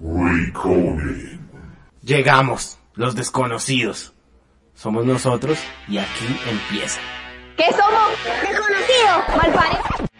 [0.00, 1.38] Recoding.
[2.02, 4.14] Llegamos, los desconocidos.
[4.74, 7.00] Somos nosotros y aquí empieza.
[7.58, 8.10] ¿Qué somos?
[8.40, 10.10] Desconocidos, malparidos.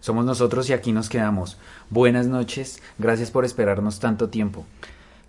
[0.00, 1.58] Somos nosotros y aquí nos quedamos.
[1.88, 4.66] Buenas noches, gracias por esperarnos tanto tiempo.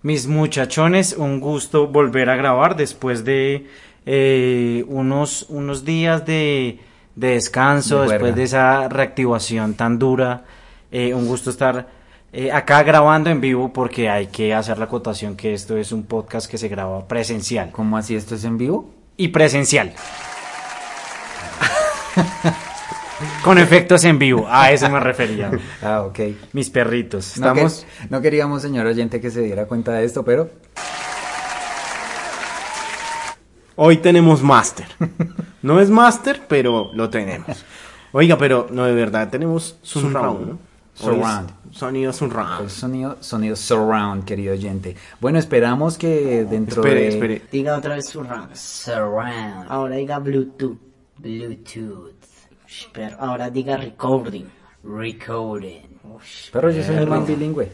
[0.02, 3.70] Mis muchachones, un gusto volver a grabar después de
[4.05, 6.82] eh, unos, unos días de,
[7.16, 10.43] de descanso, De después de esa reactivación tan dura.
[10.91, 11.87] Eh, un gusto estar
[12.33, 16.03] eh, acá grabando en vivo porque hay que hacer la acotación que esto es un
[16.03, 17.71] podcast que se graba presencial.
[17.71, 18.94] ¿Cómo así esto es en vivo?
[19.17, 19.94] Y presencial.
[23.44, 25.52] Con efectos en vivo, a eso me refería.
[25.81, 26.20] Ah, ok.
[26.53, 27.38] Mis perritos.
[27.38, 27.85] No, que- Estamos...
[28.09, 30.49] no queríamos, señor oyente, que se diera cuenta de esto, pero
[33.81, 34.88] Hoy tenemos máster.
[35.61, 37.63] No es máster, pero lo tenemos.
[38.11, 40.59] Oiga, pero no, de verdad, tenemos surround, ¿no?
[41.03, 41.49] Surround.
[41.71, 42.62] Sonido surround.
[42.63, 44.95] el sonido, sonido surround, querido oyente.
[45.22, 47.08] Bueno, esperamos que dentro Espere, de...
[47.09, 47.42] espere.
[47.52, 48.53] Diga otra vez surround.
[48.55, 49.66] Surround.
[49.70, 50.77] Ahora diga Bluetooth.
[51.17, 52.14] Bluetooth.
[52.94, 54.45] Pero ahora diga recording.
[54.83, 55.81] Recording.
[56.52, 57.72] Pero yo soy un man bilingüe.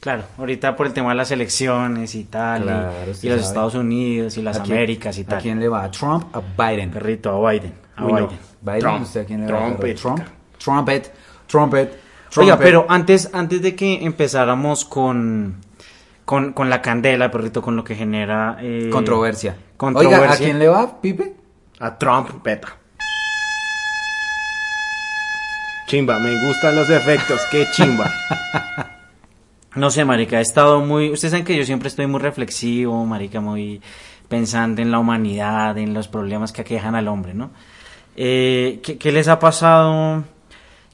[0.00, 3.38] Claro, ahorita por el tema de las elecciones y tal, y- Claro, y, usted los
[3.40, 3.48] sabe.
[3.48, 5.38] Estados Unidos y las ¿A quién- Américas y tal.
[5.38, 5.84] ¿A quién le va?
[5.84, 6.26] ¿A Trump?
[6.36, 6.90] ¿A Biden?
[6.90, 7.72] Perrito, a Biden.
[7.96, 8.26] A Uy, no.
[8.26, 8.38] Biden.
[8.60, 9.02] Biden, Trump.
[9.02, 9.58] ¿usted a quién le va?
[9.60, 9.96] Trumpet.
[9.98, 10.20] Trump.
[10.58, 11.14] Trumpet.
[11.46, 12.03] Trumpet.
[12.36, 15.56] Oiga, pero antes, antes de que empezáramos con,
[16.24, 18.56] con, con la candela, perrito, con lo que genera...
[18.60, 19.56] eh, Controversia.
[19.76, 20.20] Controversia.
[20.20, 21.34] Oiga, ¿a quién le va, Pipe?
[21.80, 22.76] A Trump, peta.
[25.86, 28.10] Chimba, me gustan los efectos, qué chimba.
[29.76, 31.10] No sé, marica, he estado muy...
[31.10, 33.82] Ustedes saben que yo siempre estoy muy reflexivo, marica, muy
[34.28, 37.50] pensando en la humanidad, en los problemas que aquejan al hombre, ¿no?
[38.14, 40.22] Eh, ¿qué, qué les ha pasado?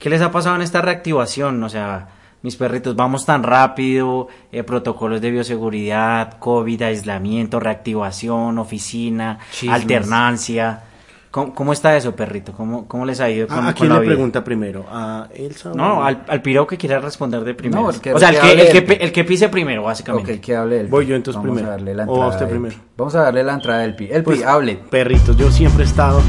[0.00, 1.62] ¿Qué les ha pasado en esta reactivación?
[1.62, 2.08] O sea,
[2.42, 9.74] mis perritos, vamos tan rápido, eh, protocolos de bioseguridad, COVID, aislamiento, reactivación, oficina, Chismes.
[9.80, 10.84] alternancia.
[11.30, 12.52] ¿Cómo, cómo está eso, perrito?
[12.52, 14.10] ¿Cómo, cómo les ha ido con, ¿A, con quién la le vida?
[14.14, 14.84] pregunta primero?
[14.90, 15.70] ¿A Elsa?
[15.70, 17.82] o No, al, al piro que quiera responder de primero.
[17.82, 20.34] No, el que- o sea, el que el, que, el que pise primero, básicamente.
[20.34, 20.86] Ok, que hable él.
[20.88, 21.68] Voy yo entonces Vamos primero.
[21.68, 22.50] A darle la O entrada usted a él.
[22.50, 22.76] primero.
[22.96, 24.04] Vamos a darle la entrada del Pi.
[24.10, 24.74] El Pi, Pues, hable.
[24.90, 26.20] Perritos, yo siempre he estado.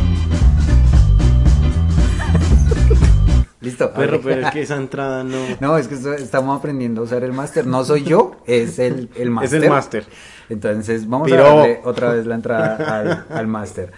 [3.61, 3.91] Listo.
[3.95, 5.37] Pero es que esa entrada no.
[5.59, 7.67] No, es que estamos aprendiendo a usar el máster.
[7.67, 9.63] No soy yo, es el, el Es máster.
[9.63, 10.05] el máster.
[10.49, 13.91] Entonces, vamos a darle otra vez la entrada al, al máster.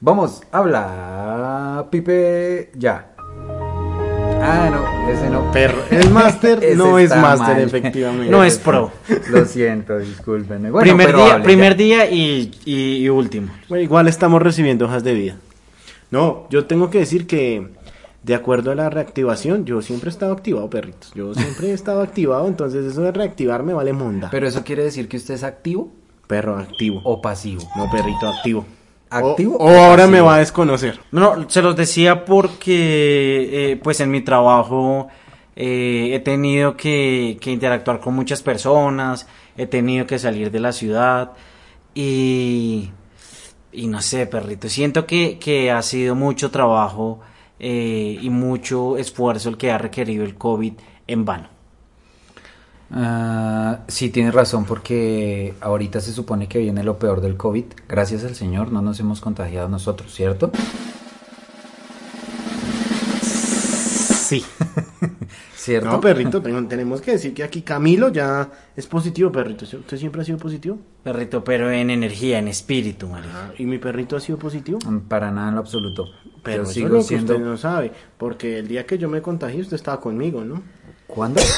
[0.00, 3.12] Vamos, habla, Pipe, ya.
[4.40, 5.50] Ah, no, ese no.
[5.50, 8.30] Perro, el máster no es máster, efectivamente.
[8.30, 8.92] No es pro.
[9.30, 10.70] Lo siento, discúlpenme.
[10.70, 11.76] Bueno, primer día, hable, primer ya.
[11.76, 13.48] día y, y, y último.
[13.68, 15.36] Bueno, igual estamos recibiendo hojas de vida.
[16.10, 17.68] No, yo tengo que decir que
[18.22, 21.12] de acuerdo a la reactivación, yo siempre he estado activado, perritos.
[21.14, 24.28] Yo siempre he estado activado, entonces eso de reactivar me vale monda.
[24.30, 25.92] Pero eso quiere decir que usted es activo
[26.26, 27.00] Perro activo.
[27.04, 27.62] o pasivo.
[27.76, 28.66] No, perrito activo.
[29.10, 30.10] ¿Activo O, o o ahora pasivo?
[30.10, 31.00] me va a desconocer.
[31.12, 35.08] No, se los decía porque, eh, pues en mi trabajo
[35.56, 39.26] eh, he tenido que, que interactuar con muchas personas,
[39.56, 41.32] he tenido que salir de la ciudad
[41.94, 42.90] y,
[43.72, 47.20] y no sé, perrito, siento que, que ha sido mucho trabajo
[47.60, 50.74] eh, y mucho esfuerzo el que ha requerido el COVID
[51.06, 51.48] en vano.
[52.90, 57.64] Ah, sí, tienes razón, porque ahorita se supone que viene lo peor del COVID.
[57.88, 60.50] Gracias al Señor no nos hemos contagiado nosotros, ¿cierto?
[64.28, 64.44] Sí.
[65.68, 65.90] ¿Cierto?
[65.90, 69.64] No, perrito, tengo- tenemos que decir que aquí Camilo ya es positivo, perrito.
[69.66, 70.78] ¿Usted siempre ha sido positivo?
[71.04, 73.52] Perrito, pero en energía, en espíritu, marica.
[73.58, 74.78] ¿Y mi perrito ha sido positivo?
[74.86, 76.06] Mm, Para nada en lo absoluto.
[76.42, 77.34] Pero Yo eso sigo es lo que siendo.
[77.34, 80.62] usted no sabe, porque el día que yo me contagié usted estaba conmigo, ¿no?
[81.06, 81.40] ¿Cuándo?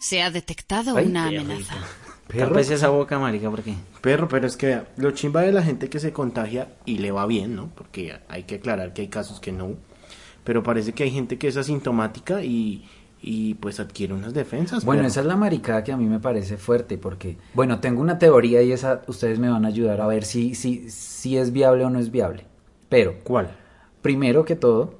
[0.00, 1.74] Se ha detectado Ay, una qué amenaza.
[2.26, 2.58] Perro.
[2.58, 3.74] Esa boca, marica, porque...
[4.00, 7.12] Perro, pero es que vea, lo chimba de la gente que se contagia y le
[7.12, 7.68] va bien, ¿no?
[7.76, 9.76] Porque hay que aclarar que hay casos que no.
[10.44, 12.84] Pero parece que hay gente que es asintomática y,
[13.20, 14.84] y pues adquiere unas defensas.
[14.84, 18.18] Bueno, esa es la maricada que a mí me parece fuerte porque, bueno, tengo una
[18.18, 21.84] teoría y esa ustedes me van a ayudar a ver si, si, si es viable
[21.84, 22.46] o no es viable.
[22.88, 23.50] Pero, ¿Cuál?
[24.02, 24.94] primero que todo,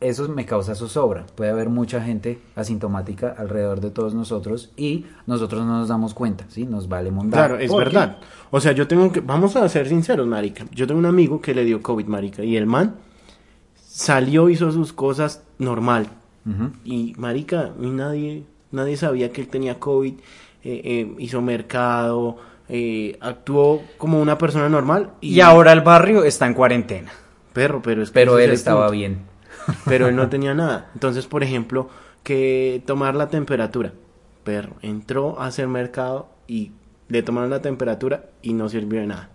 [0.00, 1.26] eso me causa zozobra.
[1.34, 6.46] Puede haber mucha gente asintomática alrededor de todos nosotros y nosotros no nos damos cuenta,
[6.48, 6.66] ¿sí?
[6.66, 7.48] Nos vale mondar.
[7.48, 8.18] Claro, es verdad.
[8.50, 10.64] O sea, yo tengo que, vamos a ser sinceros, marica.
[10.72, 12.96] Yo tengo un amigo que le dio COVID, marica, y el man
[13.90, 16.08] salió, hizo sus cosas normal.
[16.84, 22.38] Y marica, nadie, nadie sabía que él tenía COVID, eh, eh, hizo mercado,
[22.68, 25.10] eh, actuó como una persona normal.
[25.20, 27.10] Y ahora el barrio está en cuarentena.
[27.52, 28.92] Perro, pero es que Pero él estaba punto.
[28.92, 29.18] bien.
[29.84, 30.90] pero él no tenía nada.
[30.94, 31.88] Entonces, por ejemplo,
[32.22, 33.92] que tomar la temperatura.
[34.42, 36.72] Perro, entró a hacer mercado y
[37.08, 39.30] le tomaron la temperatura y no sirvió de nada.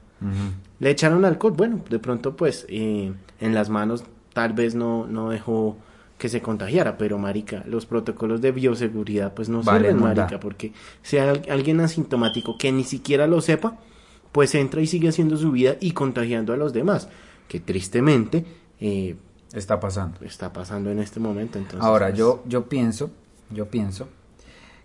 [0.79, 5.77] Le echaron alcohol, bueno, de pronto pues en las manos tal vez no, no dejó
[6.17, 10.73] que se contagiara, pero marica, los protocolos de bioseguridad pues no Vale, sirven, marica, porque
[11.01, 13.77] si hay alguien asintomático que ni siquiera lo sepa,
[14.33, 17.07] pues entra y sigue haciendo su vida y contagiando a los demás,
[17.47, 18.45] que tristemente
[18.81, 19.15] eh,
[19.53, 20.19] Está pasando.
[20.25, 21.57] está pasando en este momento.
[21.57, 23.11] Entonces, Ahora, pues, yo, yo pienso,
[23.49, 24.09] yo pienso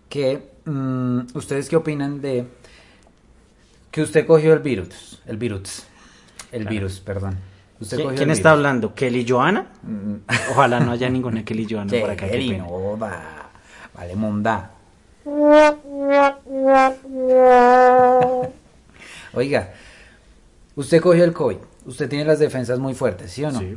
[0.08, 2.46] que mm, ustedes qué opinan de
[3.90, 5.86] que usted cogió el virus, el virus,
[6.52, 7.49] el virus, perdón.
[7.80, 8.94] Usted ¿Qui- cogió ¿Quién está hablando?
[8.94, 9.66] ¿Kelly Joana?
[10.52, 12.26] Ojalá no haya ninguna Kelly Joana por acá.
[12.26, 13.50] qué Kelly, no va,
[13.94, 14.70] vale monda.
[19.32, 19.72] Oiga,
[20.76, 21.56] usted cogió el COVID,
[21.86, 23.60] usted tiene las defensas muy fuertes, ¿sí o no?
[23.60, 23.76] Sí.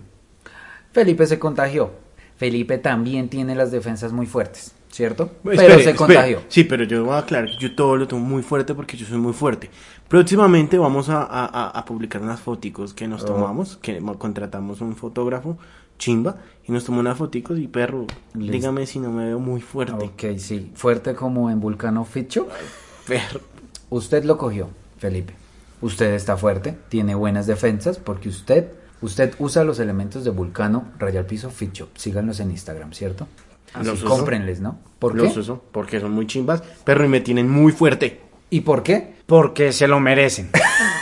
[0.91, 1.91] Felipe se contagió.
[2.37, 5.23] Felipe también tiene las defensas muy fuertes, ¿cierto?
[5.43, 5.95] Espere, Pero se espere.
[5.97, 6.41] contagió.
[6.49, 9.17] Sí, pero yo voy a aclarar yo todo lo tomo muy fuerte porque yo soy
[9.17, 9.69] muy fuerte.
[10.07, 13.25] Próximamente vamos a, a- a- publicar unas foticos que nos Oh.
[13.25, 15.57] tomamos, que mo- contratamos un fotógrafo,
[15.97, 16.37] chimba,
[16.67, 18.05] y nos tomó unas foticos y perro,
[18.35, 18.51] Listo.
[18.51, 20.05] dígame si no me veo muy fuerte.
[20.05, 20.71] Ok, sí.
[20.75, 22.47] Fuerte como en Vulcano Ficho.
[23.07, 23.39] Perro.
[23.89, 24.69] Usted lo cogió,
[24.99, 25.33] Felipe.
[25.81, 28.69] Usted está fuerte, tiene buenas defensas porque usted,
[29.01, 31.89] usted usa los elementos de Vulcano Rayal Piso Ficho.
[31.95, 33.27] Síganlos en Instagram, ¿cierto?
[33.73, 34.07] Así, Los uso.
[34.09, 34.79] cómprenles, ¿no?
[34.99, 35.39] ¿Por Los qué?
[35.39, 38.21] uso porque son muy chimbas, perro, y me tienen muy fuerte.
[38.49, 39.15] ¿Y por qué?
[39.25, 40.49] Porque se lo merecen.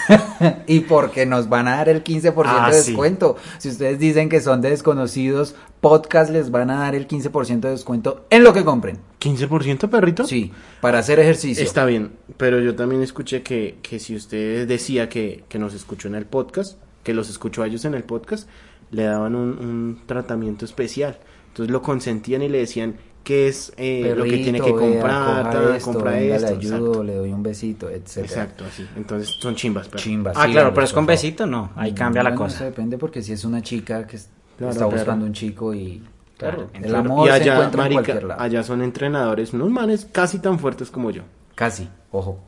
[0.67, 2.91] y porque nos van a dar el 15% Ah, de sí.
[2.91, 3.35] descuento.
[3.57, 7.69] Si ustedes dicen que son de desconocidos, podcast les van a dar el 15% de
[7.71, 8.99] descuento en lo que compren.
[9.19, 10.25] ¿15% perrito?
[10.25, 10.51] Sí,
[10.81, 11.63] para hacer ejercicio.
[11.63, 16.07] Está bien, pero yo también escuché que, que si usted decía que, que nos escuchó
[16.07, 18.47] en el podcast, que los escuchó a ellos en el podcast,
[18.91, 21.17] le daban un, un tratamiento especial.
[21.51, 24.91] Entonces lo consentían y le decían qué es eh, lo que tiene que Perrito, vea,
[25.01, 26.47] comprar, tal, esto, compra venga, esto.
[26.49, 27.03] le ayudo, exacto.
[27.03, 28.25] le doy un besito, etcétera.
[28.25, 28.87] Exacto, así.
[28.95, 30.01] Entonces son chimbas, pero.
[30.01, 31.71] Chimba, Ah, síganlos, claro, pero es con besito, no.
[31.75, 32.55] Ahí cambia la Bueno, cosa.
[32.55, 34.17] eso depende porque si es una chica que
[34.57, 36.01] Claro, está pero- buscando un chico y
[36.37, 38.41] claro, el amor y se allá, encuentra marica, en cualquier lado.
[38.41, 41.23] allá son entrenadores, unos manes casi tan fuertes como yo.
[41.55, 42.39] Casi, ojo.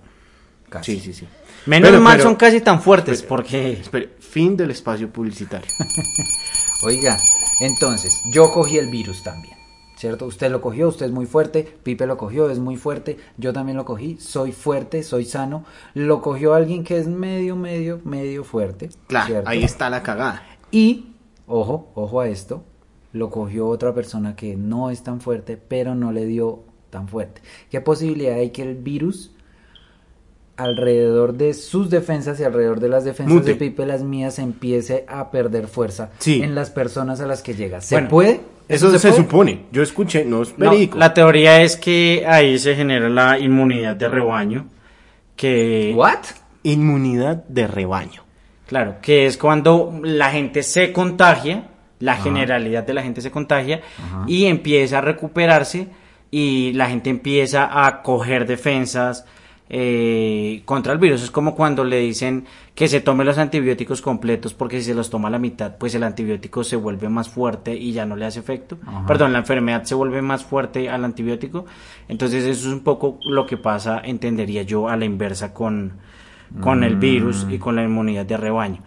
[0.69, 0.95] Casi.
[0.95, 1.27] Sí, sí, sí.
[1.65, 3.74] Menos Pero- mal pero- son casi tan fuertes porque...
[3.74, 5.69] Espere, fin del espacio publicitario.
[6.83, 7.18] Oiga,
[7.60, 9.54] entonces, yo cogí el virus también.
[9.95, 10.25] ¿Cierto?
[10.25, 13.77] Usted lo cogió, usted es muy fuerte, Pipe lo cogió, es muy fuerte, yo también
[13.77, 15.63] lo cogí, soy fuerte, soy sano.
[15.94, 18.89] Lo cogió alguien que es medio, medio, medio fuerte.
[19.07, 19.50] Claro, ¿cierto?
[19.50, 20.44] ahí está la cagada.
[20.71, 21.13] Y,
[21.48, 22.66] ojo, ojo a esto,
[23.13, 27.42] lo cogió otra persona que no es tan fuerte, pero no le dio tan fuerte.
[27.71, 29.32] ¿Qué posibilidad hay que el virus
[30.57, 33.51] alrededor de sus defensas y alrededor de las defensas Mute.
[33.51, 36.41] de Pipe, las mías, empiece a perder fuerza Sí.
[36.44, 37.81] en las personas a las que llega?
[37.81, 38.41] ¿Se Bueno, puede?
[38.69, 39.21] Eso, se, puede?
[39.23, 39.65] supone.
[39.71, 40.97] Yo escuché, no es No, verídico.
[40.97, 44.67] la teoría es que ahí se genera la inmunidad de rebaño,
[45.35, 45.91] que...
[45.95, 46.19] ¿What?
[46.63, 48.23] Inmunidad de rebaño.
[48.67, 51.67] Claro, que es cuando la gente se contagia,
[51.99, 53.81] la generalidad de la gente se contagia
[54.27, 55.88] y empieza a recuperarse
[56.31, 59.25] y la gente empieza a coger defensas
[59.75, 61.23] eh, contra el virus.
[61.23, 65.09] Es como cuando le dicen que se tome los antibióticos completos porque si se los
[65.09, 68.27] toma a la mitad, pues el antibiótico se vuelve más fuerte y ya no le
[68.27, 68.77] hace efecto.
[68.85, 69.07] Ajá.
[69.07, 71.65] Perdón, la enfermedad se vuelve más fuerte al antibiótico.
[72.07, 75.94] Entonces eso es un poco lo que pasa, entendería yo, a la inversa con,
[76.61, 78.77] con el virus y con la inmunidad de rebaño.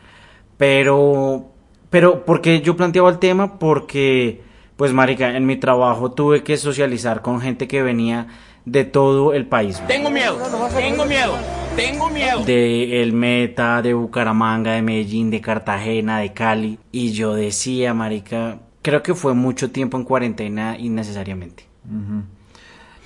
[0.57, 1.50] Pero,
[1.90, 3.59] pero, ¿por qué yo planteaba el tema?
[3.59, 4.40] Porque,
[4.76, 8.26] pues, marica, en mi trabajo tuve que socializar con gente que venía
[8.66, 9.80] de todo el país.
[9.87, 10.38] Tengo miedo,
[10.76, 11.35] tengo miedo,
[11.76, 12.45] tengo miedo.
[12.45, 16.78] De El Meta, de Bucaramanga, de Medellín, de Cartagena, de Cali.
[16.92, 21.64] Y yo decía, marica, creo que fue mucho tiempo en cuarentena innecesariamente.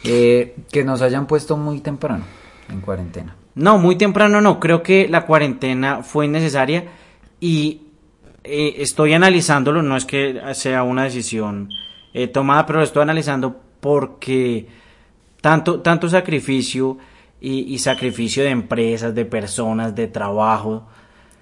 [0.02, 2.24] Eh, que nos hayan puesto muy temprano
[2.70, 3.36] en cuarentena.
[3.54, 4.58] No, muy temprano no.
[4.58, 6.84] Creo que la cuarentena fue innecesaria
[7.38, 7.82] y
[8.44, 9.82] eh, estoy analizándolo.
[9.82, 11.68] No es que sea una decisión
[12.14, 14.66] eh, tomada, pero lo estoy analizando porque
[15.40, 16.98] tanto, tanto sacrificio
[17.40, 20.86] y, y sacrificio de empresas, de personas, de trabajo.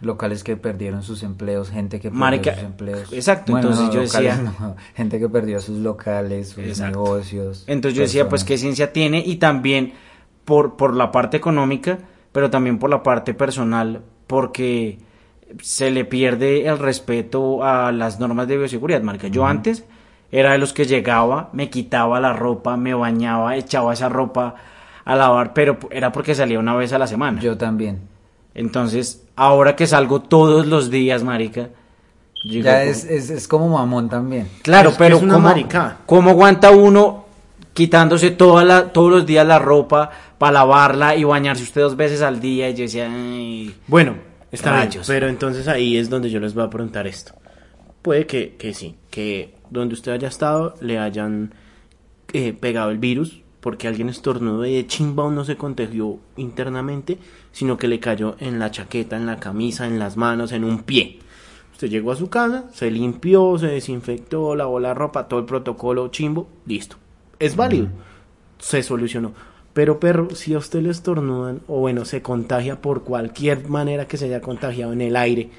[0.01, 3.13] Locales que perdieron sus empleos, gente que perdió Marica, sus empleos.
[3.13, 6.99] exacto, entonces yo locales decía- no, gente que perdió sus locales, sus Exacto.
[7.03, 7.65] negocios.
[7.67, 9.95] Entonces yo decía, pues qué ciencia tiene y también
[10.45, 11.99] por, por la parte económica,
[12.31, 15.01] pero también por la parte personal, porque
[15.63, 19.29] se le pierde el respeto a las normas de bioseguridad, marica.
[19.29, 19.85] Yo antes
[20.31, 24.55] era de los que llegaba, me quitaba la ropa, me bañaba, echaba esa ropa
[25.05, 27.41] a lavar, pero era porque salía una vez a la semana.
[27.41, 28.01] Yo también.
[28.55, 31.69] Entonces, ahora que salgo todos los días, marica,
[32.45, 34.49] Digo, Ya como- es, es, es como mamón también.
[34.63, 35.97] Claro, Es que pero es una ¿cómo, maricada.
[36.07, 37.25] cómo aguanta uno
[37.73, 42.23] quitándose toda la, todos los días la ropa para lavarla y bañarse usted dos veces
[42.23, 42.69] al día?
[42.71, 44.15] Y yo decía, ay, Bueno,
[44.51, 45.07] está bien, Rayos.
[45.07, 47.35] pero entonces ahí es donde yo les voy a preguntar esto.
[48.03, 51.55] Puede que, que sí, que donde usted haya estado le hayan
[52.33, 57.19] eh, pegado el virus porque alguien estornudó y de chimba no se contagió internamente,
[57.53, 60.85] sino que le cayó en la chaqueta, en la camisa, en las manos, en un
[60.85, 61.19] pie.
[61.73, 66.09] Usted llegó a su casa, se limpió, se desinfectó, lavó la ropa, todo el protocolo
[66.09, 66.97] chimbo, listo.
[67.39, 67.89] Es válido.
[68.59, 69.33] Se solucionó.
[69.79, 74.17] Pero perro, si a usted le estornudan o bueno, se contagia por cualquier manera que
[74.17, 75.51] se haya contagiado en el aire,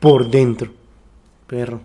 [0.00, 0.72] por dentro,
[1.46, 1.80] perro,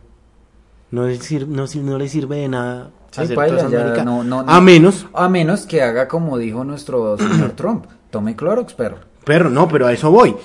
[0.89, 4.39] no le sirve, no, si- no le sirve de nada Sí, hacer paila, no- no-
[4.47, 7.85] A menos, A menos que haga como dijo nuestro señor Trump.
[8.09, 8.97] Tome Clorox, perro.
[9.23, 10.35] perro, no, pero a eso voy.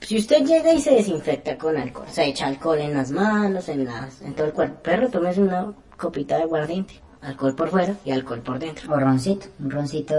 [0.00, 3.84] Si usted llega y se desinfecta con alcohol, se echa alcohol en las manos, en
[3.84, 8.12] las, en todo el cuerpo, perro, tómese una copita de aguardiente, alcohol por fuera y
[8.12, 8.94] alcohol por dentro.
[8.94, 10.14] O roncito, un roncito.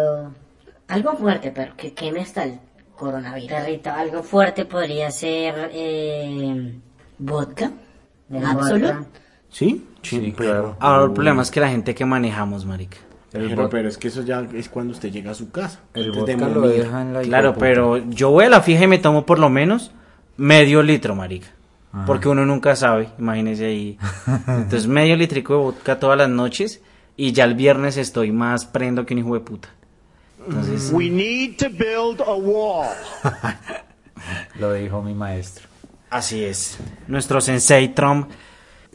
[0.90, 2.60] Algo fuerte, pero que queme hasta el
[2.96, 3.50] coronavirus.
[3.50, 5.70] Perrito, algo fuerte podría ser.
[5.74, 6.74] Eh,
[7.20, 7.72] Vodka,
[8.46, 9.08] Absolut.
[9.50, 9.86] ¿Sí?
[10.02, 10.78] Sí, claro.
[10.80, 12.98] ahora el problema es que la gente que manejamos, marica.
[13.34, 15.82] El, Pero, es que eso ya es cuando usted llega a su casa.
[15.94, 18.88] el de vodka lo deja en la Claro, pero yo voy a la fija y
[18.88, 19.92] me tomo por lo menos
[20.38, 21.48] medio litro, marica.
[22.06, 23.98] Porque uno nunca sabe, imagínese ahí.
[24.48, 26.82] Entonces, medio litrico de vodka todas las noches
[27.18, 29.70] y ya el viernes estoy más prendo que un hijo de puta.
[30.46, 32.88] Entonces, We need to build a wall.
[34.60, 35.68] Lo dijo mi maestro.
[36.10, 36.78] así es.
[37.08, 38.30] Nuestro sensei Trump.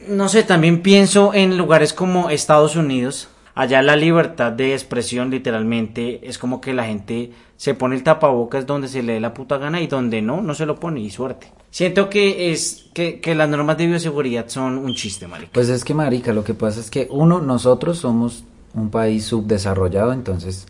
[0.07, 3.29] No sé, también pienso en lugares como Estados Unidos.
[3.55, 8.65] Allá la libertad de expresión literalmente es como que la gente se pone el tapabocas
[8.65, 11.09] donde se le dé la puta gana y donde no, no se lo pone y
[11.09, 11.53] suerte.
[11.71, 15.51] Siento que es que, que las normas de bioseguridad son un chiste, marica.
[15.53, 20.11] Pues es que, marica, lo que pasa es que uno, nosotros somos un país subdesarrollado,
[20.11, 20.67] entonces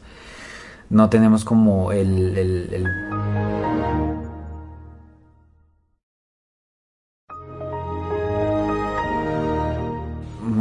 [0.90, 2.86] no tenemos como el, el-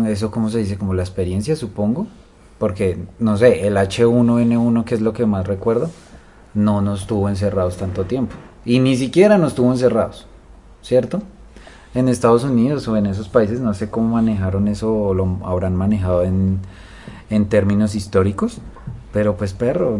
[0.09, 0.79] Eso, ¿cómo se dice?
[0.79, 2.07] Como la experiencia, supongo.
[2.59, 5.91] Porque, no sé, el H1N1, que es lo que más recuerdo,
[6.55, 8.35] no nos tuvo encerrados tanto tiempo.
[8.65, 10.27] Y ni siquiera nos tuvo encerrados,
[10.83, 11.23] ¿cierto?
[11.95, 15.75] En Estados Unidos o en esos países, no sé cómo manejaron eso o lo habrán
[15.77, 16.61] manejado en,
[17.29, 18.59] en términos históricos.
[19.15, 19.99] Pero pues, perro,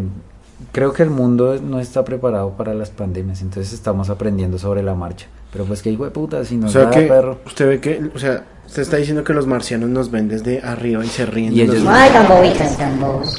[0.73, 4.95] creo que el mundo no está preparado para las pandemias, entonces estamos aprendiendo sobre la
[4.95, 5.27] marcha.
[5.53, 7.39] Pero pues, que hijo de puta, si O sea da, que perro.
[7.47, 11.03] usted ve que, o sea, usted está diciendo que los marcianos nos ven desde arriba
[11.05, 11.53] y se ríen.
[11.53, 11.97] Y de ellos- nosotros.
[11.99, 13.39] Ay, tan bobitas, tan bobos.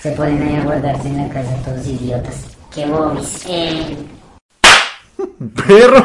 [0.00, 2.44] Se ponen ahí a guardarse en la casa todos idiotas.
[2.74, 3.46] Qué bobis.
[3.48, 3.96] Eh,
[5.66, 6.04] perro.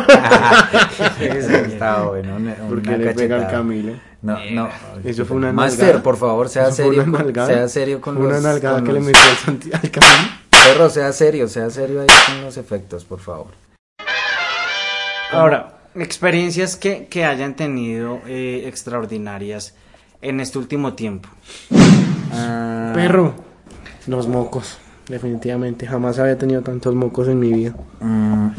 [1.20, 3.48] Eso está bueno, una, Porque una le pega al.
[3.52, 3.94] Camilo.
[4.22, 4.70] No, no.
[5.04, 6.04] Eso fue una Master, nalgada.
[6.04, 7.04] por favor, sea Eso fue serio.
[7.08, 8.40] una con- sea serio con Fue los.
[8.40, 10.30] Una nalgada con que le metió al, Santi- al Camilo.
[10.50, 13.48] Perro, sea serio, sea serio ahí con los efectos, por favor.
[15.32, 19.76] Ahora, experiencias que, que hayan tenido eh, extraordinarias
[20.22, 21.30] en este último tiempo.
[22.34, 23.34] Ah, Perro.
[24.08, 24.78] Los mocos.
[25.08, 25.88] Definitivamente.
[25.88, 27.74] Jamás había tenido tantos mocos en mi vida.
[28.00, 28.50] Mm,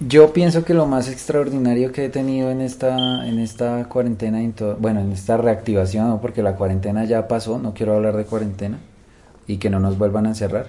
[0.00, 4.38] Yo pienso que lo más extraordinario que he tenido en esta, en esta cuarentena,
[4.78, 6.20] bueno, en esta reactivación, ¿no?
[6.20, 8.78] porque la cuarentena ya pasó, no quiero hablar de cuarentena
[9.48, 10.68] y que no nos vuelvan a encerrar,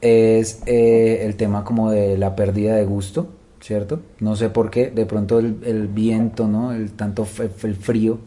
[0.00, 3.28] es eh, el tema como de la pérdida de gusto,
[3.60, 4.00] ¿cierto?
[4.18, 6.72] No sé por qué, de pronto el, viento, ¿no?
[6.72, 7.28] El tanto
[7.62, 8.18] el frío,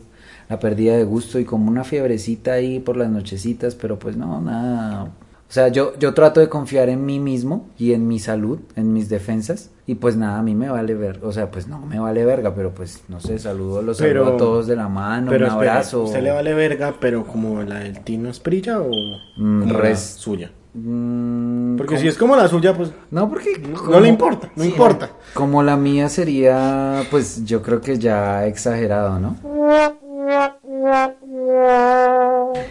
[0.47, 4.39] la pérdida de gusto y como una fiebrecita ahí por las nochecitas, pero pues no,
[4.39, 5.11] nada.
[5.53, 8.91] O sea, yo, yo trato de confiar en mí mismo y en mi salud, en
[8.91, 11.99] mis defensas, y pues nada, a mí me vale ver, o sea, pues no me
[11.99, 15.29] vale verga, pero pues no sé, saludo, los Pero- saludo a todos de la mano,
[15.29, 16.05] pero un abrazo.
[16.05, 18.89] ¿Usted le vale verga, pero como la del Tino Esprilla o
[19.37, 20.49] Mm, res- suya?
[20.73, 22.01] Mm, Porque ¿cómo?
[22.01, 23.61] si es como la suya, pues No, porque...
[23.91, 25.11] no le importa, no importa.
[25.35, 29.35] Como la mía sería, pues yo creo que ya exagerado, ¿no?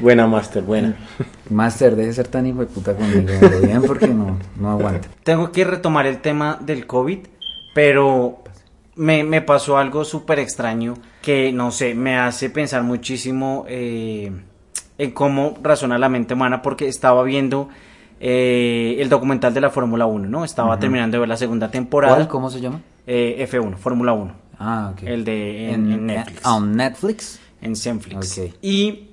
[0.00, 0.96] Buena, Master, buena.
[1.50, 5.08] Master, deje de ser tan hijo de puta conmigo, lo bien porque no, no aguanta.
[5.22, 7.18] Tengo que retomar el tema del COVID,
[7.74, 8.42] pero
[8.96, 14.32] me, me pasó algo súper extraño que, no sé, me hace pensar muchísimo eh,
[14.98, 17.68] en cómo razona la mente humana, porque estaba viendo
[18.20, 20.44] eh, el documental de la Fórmula 1, ¿no?
[20.44, 22.14] Estaba terminando de ver la segunda temporada.
[22.14, 22.28] ¿Cuál?
[22.28, 22.80] ¿Cómo se llama?
[23.06, 24.32] Eh, F1, Fórmula 1.
[24.58, 25.02] Ah, ok.
[25.04, 26.40] El de en, en Netflix.
[26.44, 27.40] ah, ¿On Netflix?
[27.62, 28.38] En Netflix.
[28.38, 28.54] Ok.
[28.60, 29.08] Y,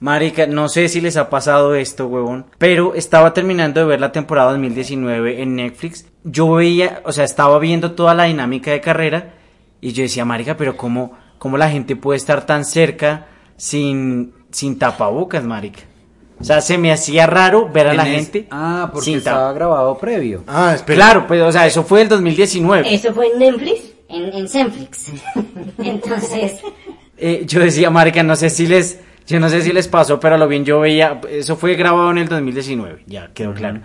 [0.00, 4.12] marica, no sé si les ha pasado esto, huevón, pero estaba terminando de ver la
[4.12, 6.06] temporada 2019 en Netflix.
[6.22, 9.34] Yo veía, o sea, estaba viendo toda la dinámica de carrera
[9.80, 14.78] Y yo decía, marica, pero ¿cómo, cómo la gente puede estar tan cerca sin, sin
[14.78, 15.80] tapabocas, marica?
[16.40, 19.52] O sea, se me hacía raro ver a la es- gente Ah, porque sin estaba
[19.52, 20.42] grabado previo.
[20.46, 20.96] Ah, espera.
[20.96, 22.92] Claro, pues, o sea, eso fue el 2019.
[22.94, 25.12] Eso fue en Netflix, en, en Netflix.
[25.78, 26.60] Entonces,
[27.26, 30.34] Eh, yo decía, marica, no sé si les, yo no sé si les pasó, pero
[30.34, 33.80] a lo bien yo veía, eso fue grabado en el 2019, ya quedó claro.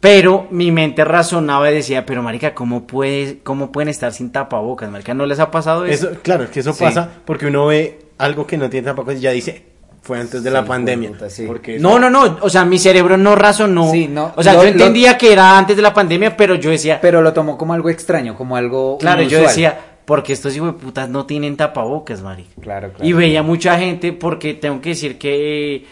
[0.00, 4.90] Pero mi mente razonaba y decía, pero marica, ¿cómo puede, cómo pueden estar sin tapabocas,
[4.90, 5.14] marica?
[5.14, 6.08] ¿No les ha pasado eso?
[6.10, 6.82] Eso, claro, es que eso Sí.
[6.82, 9.64] pasa porque uno ve algo que no tiene tapabocas y ya dice,
[10.00, 11.10] fue antes de la Sí, pandemia.
[11.10, 11.44] puta, sí.
[11.46, 13.92] Porque No, no, no, o sea, mi cerebro no razonó.
[13.92, 16.56] Sí, no, o sea, lo- yo lo- entendía que era antes de la pandemia, pero
[16.56, 18.98] yo decía, Pero lo tomó como algo extraño, como algo.
[18.98, 19.46] claro, yo inusual.
[19.46, 22.50] decía, porque estos hijos de putas no tienen tapabocas, marica.
[22.60, 23.04] Claro, claro.
[23.04, 25.86] Y veía mucha gente, porque tengo que decir que eh,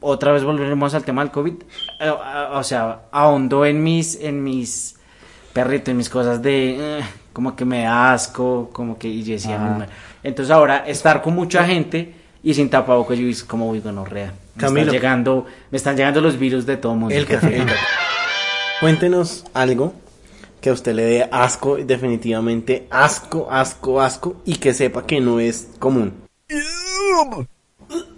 [0.00, 1.52] otra vez volveremos al tema del COVID.
[2.00, 4.96] eh, ah, o sea, ahondo en mis, en mis
[5.52, 9.32] perritos, en mis cosas de eh, como que me da asco, como que y yo
[9.34, 9.58] decía.
[9.58, 9.86] "No, no".
[10.22, 14.32] entonces ahora estar con mucha gente y sin tapabocas, yo dije, como voy gonorrea.
[14.54, 14.80] Me Camilo.
[14.82, 17.14] están llegando, me están llegando los virus de todo mundo.
[17.14, 17.64] El café.
[18.80, 19.94] Cuéntenos algo
[20.64, 25.38] que a usted le dé asco, definitivamente asco, asco, asco, y que sepa que no
[25.38, 26.14] es común.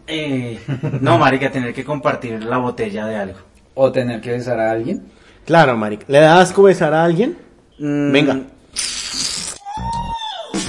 [0.07, 0.57] Eh,
[1.01, 3.39] no, marica, tener que compartir la botella de algo.
[3.75, 5.09] O tener que besar a alguien.
[5.45, 6.05] Claro, marica.
[6.07, 7.37] ¿Le da asco besar a alguien?
[7.81, 8.41] Mm, Venga.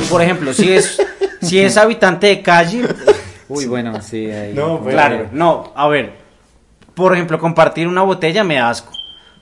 [0.09, 0.99] Por ejemplo, si es,
[1.43, 2.87] si es habitante de calle,
[3.49, 4.55] Uy, bueno, sí, ahí.
[4.55, 6.13] No, pues, claro, no, a ver,
[6.95, 8.96] por ejemplo, compartir una botella me da asco.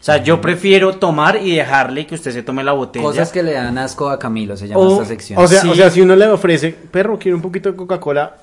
[0.05, 3.03] O sea, yo prefiero tomar y dejarle que usted se tome la botella.
[3.03, 5.39] Cosas que le dan asco a Camilo, se llama O, esta sección.
[5.43, 5.67] o sea, Sí.
[5.67, 8.35] o sea, si uno le ofrece, perro, quiere un poquito de Coca-Cola,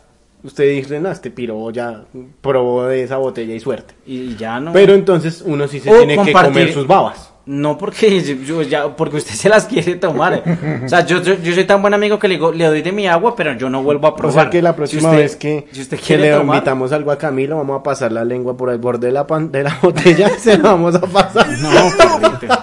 [0.43, 2.03] usted dice, no, este piro ya
[2.41, 3.95] probó de esa botella y suerte.
[4.05, 4.73] Y ya no.
[4.73, 7.32] Pero entonces uno sí se O tiene que compartir- comer sus babas.
[7.45, 10.43] No porque yo, ya, porque usted se las quiere tomar.
[10.85, 12.93] O sea, yo, yo, yo soy tan buen amigo que le digo, le doy de
[12.93, 14.35] mi agua, pero yo no vuelvo a O probar.
[14.45, 16.93] sea que la Si próxima usted- vez que, si usted que quiere le tomar- invitamos
[16.93, 19.65] algo a Camilo, vamos a pasar la lengua por el borde de la, pan- de
[19.65, 21.49] la botella y se la vamos a pasar.
[21.59, 21.69] No.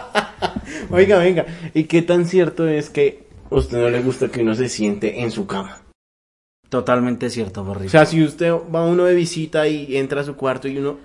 [0.92, 4.56] Oiga, venga, ¿y qué tan cierto es que a usted no le gusta que uno
[4.56, 5.82] se siente en su cama?
[6.70, 7.90] Totalmente cierto, O Borrito.
[7.90, 10.98] sea, si usted va uno de visita y entra a su cuarto y uno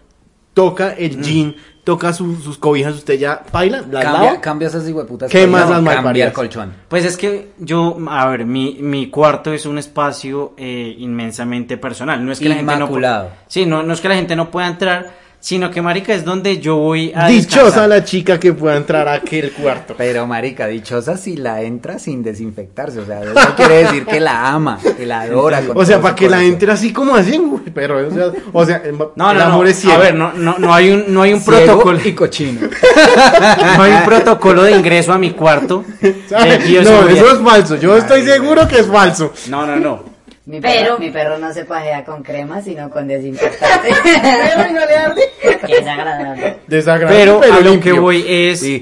[0.55, 4.40] toca el jean, toca su- sus cobijas, usted ya baila, la Cambia, lava.
[4.40, 5.31] cambia esas hijueputas.
[5.31, 6.73] ¿Qué más las Cambia el colchón.
[6.88, 12.25] Pues es que yo, a ver, mi, mi cuarto es un espacio eh, inmensamente personal.
[12.25, 13.31] No es que la gente no Inmaculado.
[13.49, 16.59] Sí, no, no es que la gente no pueda entrar, sino que marica es donde
[16.59, 17.88] yo voy a Dichosa descansar.
[17.90, 19.94] la chica que pueda entrar a aquel cuarto.
[19.98, 23.00] Pero, marica, dichosa si la entra sin desinfectarse.
[23.00, 25.61] O sea, eso quiere decir que la ama, que la adora.
[25.61, 28.64] con O sea, para que la entre así como así, güey, pero, o sea, o
[28.64, 29.70] sea, el, No, el no, amor no.
[29.70, 29.96] es ciego.
[29.96, 32.00] A ver, no, no, no hay un, no hay un Ciego protocolo.
[32.02, 32.61] y cochino.
[33.76, 35.85] No hay un protocolo de ingreso a mi cuarto.
[36.00, 37.76] De No, eso es falso.
[37.76, 39.30] Yo estoy seguro que es falso.
[39.50, 40.13] No, no, no.
[40.46, 43.88] Mi Pero- perro, mi perro no se pajea con crema, sino con desinfectante.
[45.66, 46.59] Qué desagradable.
[46.66, 47.94] Desagradable, Pero, pero, a lo limpio.
[47.94, 48.62] que voy es.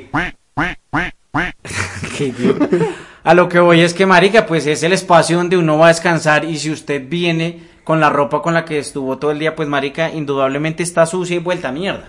[3.25, 5.89] A lo que voy es que, marica, pues es el espacio donde uno va a
[5.89, 9.55] descansar y si usted viene con la ropa con la que estuvo todo el día,
[9.55, 12.09] pues, marica, indudablemente está sucia y vuelta a mierda.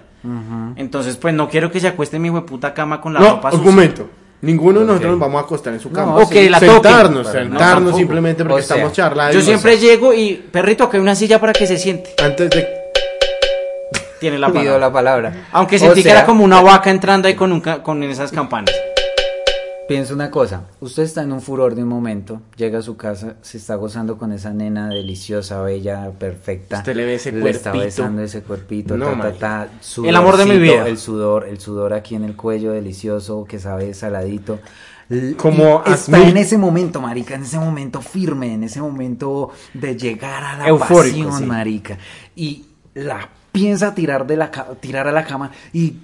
[0.76, 3.50] Entonces, pues, no quiero que se acueste en mi hueputa cama con la No, ropa
[3.50, 3.72] un sucia.
[3.72, 4.10] momento.
[4.44, 6.12] Ninguno de nosotros nos vamos a acostar en su cama.
[6.12, 9.34] No, la sentarnos, sentarnos simplemente porque O sea, estamos charlando.
[9.34, 12.14] Yo siempre llego y, perrito, que hay una silla para que se siente.
[12.22, 12.68] Antes de...
[14.20, 14.80] Tiene la Pido palabra.
[14.80, 15.34] la palabra.
[15.54, 18.32] Aunque O sentí que era como una vaca entrando ahí con, un ca- con esas
[18.34, 18.74] campanas.
[19.88, 23.36] Piensa una cosa, usted está en un furor de un momento, llega a su casa,
[23.42, 26.78] se está gozando con esa nena deliciosa, bella, perfecta.
[26.78, 27.86] Usted le ve ese Le está cuerpito.
[27.86, 29.70] besando ese cuerpito, No, ta, ta, ta,
[30.08, 30.88] El amor de mi vida.
[30.88, 34.60] El sudor, el sudor aquí en el cuello delicioso, que sabe saladito.
[35.36, 40.44] Como está en ese momento, marica, en ese momento firme, en ese momento de llegar
[40.46, 41.46] a la Eufórico, pasión, sí.
[41.46, 41.98] marica.
[42.38, 45.98] Y la piensa tirar de la tirar a la cama y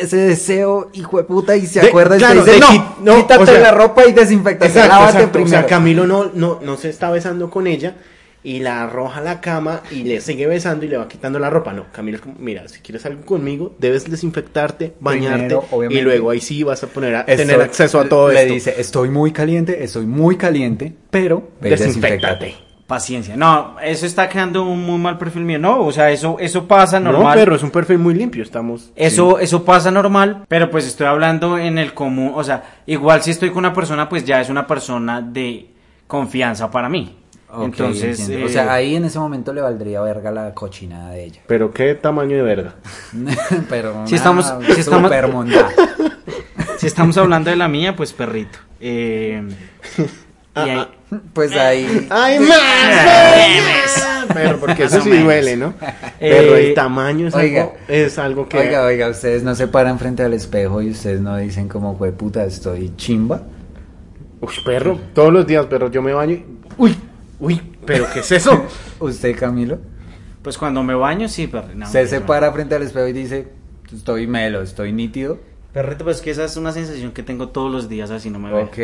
[0.00, 2.66] ese deseo, hijo de puta, y se De- acuerda y claro, te dice, de no,
[2.68, 5.42] quit- no, quítate o sea, la ropa y desinfectate, Exacto, lávate exacto.
[5.42, 7.94] O sea, Camilo no, no, no se está besando con ella
[8.42, 11.50] y la arroja a la cama y le sigue besando y le va quitando la
[11.50, 11.72] ropa.
[11.72, 16.30] No, Camilo es como, mira, si quieres algo conmigo, debes desinfectarte, bañarte Primero, y luego
[16.30, 18.54] ahí sí vas a poner a, Estoy- tener acceso a todo le esto.
[18.54, 22.54] dice, estoy muy caliente, estoy muy caliente, pero y desinfectate.
[22.86, 23.36] Paciencia.
[23.36, 25.58] No, eso está creando un muy mal perfil mío.
[25.58, 27.36] No, o sea, eso, eso pasa No, normal.
[27.36, 28.92] pero es un perfil muy limpio, estamos...
[28.94, 33.32] Eso, eso pasa normal, pero pues estoy hablando en el común, o sea, igual si
[33.32, 35.68] estoy con una persona, pues ya es una persona de
[36.06, 37.16] confianza para mí.
[37.48, 38.44] Ok, Entonces, entiendo.
[38.46, 41.40] eh, o sea, ahí en ese momento le valdría verga la cochinada de ella.
[41.46, 42.74] Pero qué tamaño de verga.
[43.68, 45.10] pero Si estamos- si estamos-
[46.78, 48.58] si estamos hablando de la mía, pues perrito.
[48.80, 49.42] Eh,
[50.56, 50.86] Y ahí,
[51.32, 52.06] Pues ahí.
[52.10, 54.26] ¡Ay, más!
[54.32, 55.74] Pero porque eso sí duele, ¿no?
[56.18, 57.62] Pero el tamaño es, Oiga.
[57.62, 58.58] algo, es algo que...
[58.58, 62.12] Oiga, oiga, ustedes no se paran frente al espejo y ustedes no dicen como, güey,
[62.12, 63.42] puta, estoy chimba.
[64.40, 66.44] Uy, perro, todos los días, perro, yo me baño y...
[66.76, 66.96] Uy,
[67.40, 68.64] uy, pero ¿qué es eso?
[69.00, 69.78] ¿Usted, Camilo?
[70.46, 71.86] pues cuando me baño, sí, no.
[71.86, 72.26] ¿Usted se no.
[72.26, 73.48] para frente al espejo y dice,
[73.92, 75.40] estoy melo, estoy nítido?
[75.72, 78.52] Perrito, pues que esa es una sensación que tengo todos los días así no me
[78.52, 78.64] veo.
[78.64, 78.78] Ok.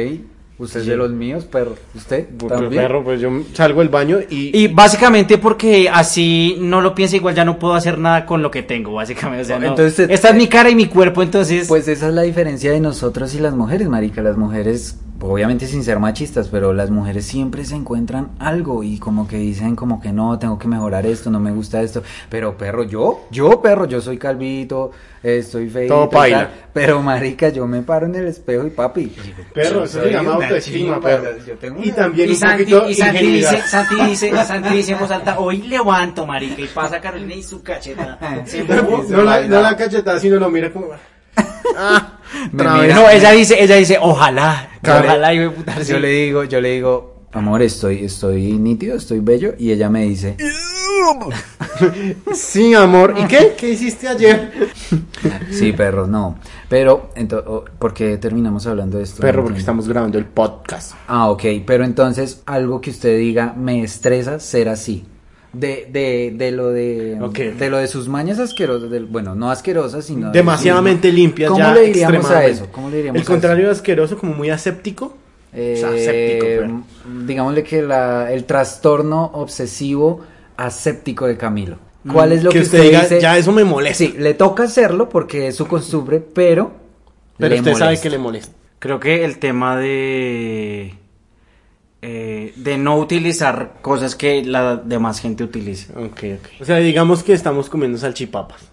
[0.63, 1.75] ¿Usted es de los míos, perro?
[1.93, 2.83] ¿Usted Pues, también?
[2.85, 4.57] perro, pues yo salgo del baño y...
[4.57, 8.51] Y básicamente porque así no lo piensa igual ya no puedo hacer nada con lo
[8.53, 9.43] que tengo, básicamente.
[9.43, 9.67] O sea, no.
[9.67, 11.67] Entonces, esta es mi cara y mi cuerpo, entonces...
[11.67, 14.23] Pues esa es la diferencia de nosotros y las mujeres, marica.
[14.23, 19.29] Las mujeres, obviamente sin ser machistas, pero las mujeres siempre se encuentran algo y como
[19.29, 22.03] que dicen como que no, tengo que mejorar esto, no me gusta esto.
[22.29, 24.91] Pero perro, yo, yo perro, yo soy calvito,
[25.23, 25.89] estoy feo.
[25.89, 26.51] Todo paila.
[26.73, 29.15] Pero marica, yo me paro en el espejo y papi.
[29.55, 31.39] Perro, eso se llama autoestima, perro.
[31.47, 34.93] yo tengo Y también y un Santi, poquito y Santi dice, Santi dice, Santi dice
[34.93, 38.19] en voz alta, hoy levanto, marica, y pasa Carolina y su cacheta.
[39.09, 40.89] No, la, no la cachetada, sino lo mira como...
[41.77, 42.19] Ah.
[42.53, 44.72] No, ella dice, ella dice, ojalá.
[44.83, 49.55] Ojalá, de puta, Yo le digo, yo le digo, amor, estoy, estoy nítido, estoy bello,
[49.59, 50.37] y ella me dice,
[52.35, 53.15] Sí, amor.
[53.19, 53.55] ¿Y qué?
[53.57, 54.71] ¿Qué hiciste ayer?
[55.51, 56.39] sí, perro, no.
[56.69, 57.11] Pero,
[57.79, 59.21] ¿por qué terminamos hablando de esto?
[59.21, 60.95] Perro, porque estamos grabando el podcast.
[61.07, 65.05] Ah, ok, pero entonces algo que usted diga me estresa ser así.
[65.53, 67.19] De, de, de lo de
[67.59, 71.75] de lo de sus mañas asquerosas, bueno, no asquerosas, sino de Demasiadamente limpias ¿Cómo ya
[71.75, 72.69] le diríamos a eso?
[72.73, 75.15] ¿Cómo le diríamos El a contrario de asqueroso, como muy aséptico.
[75.53, 80.21] Eh, O sea, aséptico, pero- digámosle que la, el trastorno obsesivo
[80.57, 81.77] aséptico de Camilo.
[82.11, 83.21] ¿Cuál es lo Mm, que que, usted diga, dice?
[83.21, 83.99] ya eso me molesta.
[83.99, 86.73] Sí, le toca hacerlo porque es su costumbre, pero
[87.37, 88.53] Pero le usted sabe que le molesta.
[88.79, 90.95] Creo que el tema de
[92.05, 95.93] eh, de no utilizar cosas que la demás gente utilice.
[95.93, 96.49] Ok, ok.
[96.61, 98.73] O sea, digamos que estamos comiendo salchipapas.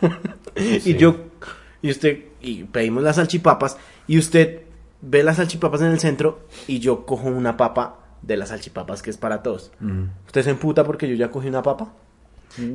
[0.56, 1.16] y yo,
[1.82, 4.62] y usted, y pedimos las salchipapas, y usted
[5.00, 9.10] ve las salchipapas en el centro, y yo cojo una papa de las salchipapas que
[9.10, 9.72] es para todos.
[10.26, 11.92] ¿Usted se emputa porque yo ya cogí una papa?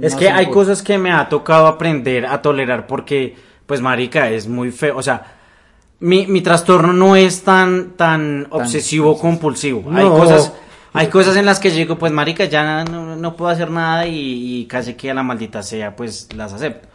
[0.02, 4.48] Es que hay cosas que me ha tocado aprender a tolerar porque, pues, marica, es
[4.48, 4.98] muy feo.
[4.98, 5.37] O sea,
[6.00, 9.84] mi, mi trastorno no es tan, tan obsesivo compulsivo.
[9.92, 10.54] Hay cosas,
[10.94, 14.08] hay cosas en las que yo digo, pues, marica, ya no, no puedo hacer nada
[14.08, 16.88] y, y casi que a la maldita sea, pues, las acepto.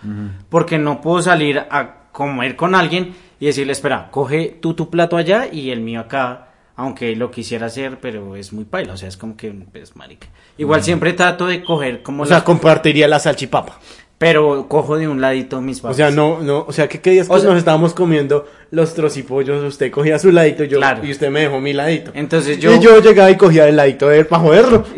[0.48, 5.16] Porque no puedo salir a comer con alguien y decirle, espera, coge tú tu plato
[5.16, 6.48] allá y el mío acá.
[6.74, 10.28] Aunque lo quisiera hacer, pero es muy paila, o sea, es como que, pues, marica.
[10.56, 13.78] Igual siempre trato de coger como O sea, las compartiría la salchipapa.
[14.22, 15.96] Pero cojo de un ladito mis O papas.
[15.96, 18.94] sea, no, no, o sea, que qué días O que sea- nos estábamos comiendo los
[18.94, 21.04] trocipollos, usted cogía su ladito yo, Claro.
[21.04, 22.12] y usted me dejó mi ladito.
[22.14, 22.72] Entonces yo...
[22.72, 24.84] Y yo llegaba y cogía el ladito de él para joderlo.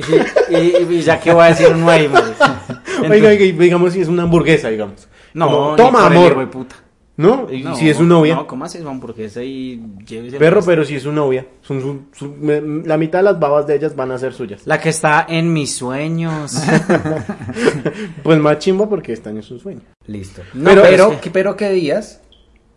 [0.51, 2.61] Y, y- y ya que voy a decir uno ahí, marica.
[3.11, 5.09] Oiga, digamos si es una hamburguesa, digamos.
[5.33, 6.33] No, Como, toma amor.
[6.33, 6.77] hijo de puta.
[7.17, 7.47] ¿No?
[7.51, 8.35] Y No, si es su novia.
[8.35, 8.83] No, ¿cómo haces,
[9.19, 9.81] es ahí...
[10.05, 11.47] llévese Perro, el- pero si es su novia.
[11.63, 14.67] Son su- su- me- la mitad de las babas de ellas van a ser suyas.
[14.67, 16.55] La que está en mis sueños.
[18.23, 19.81] Pues más chimba porque están en su sueño.
[20.07, 20.43] Listo.
[20.55, 22.21] No, pero, pero es que- pero qué días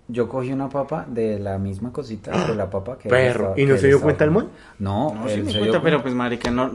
[0.10, 3.66] yo cogí una papa de la misma cosita de la papa que Perro, estaba- ¿y
[3.66, 4.50] no se dio cuenta el man?
[4.80, 6.72] No, No, él se cuenta, dio pero pues, marica, no,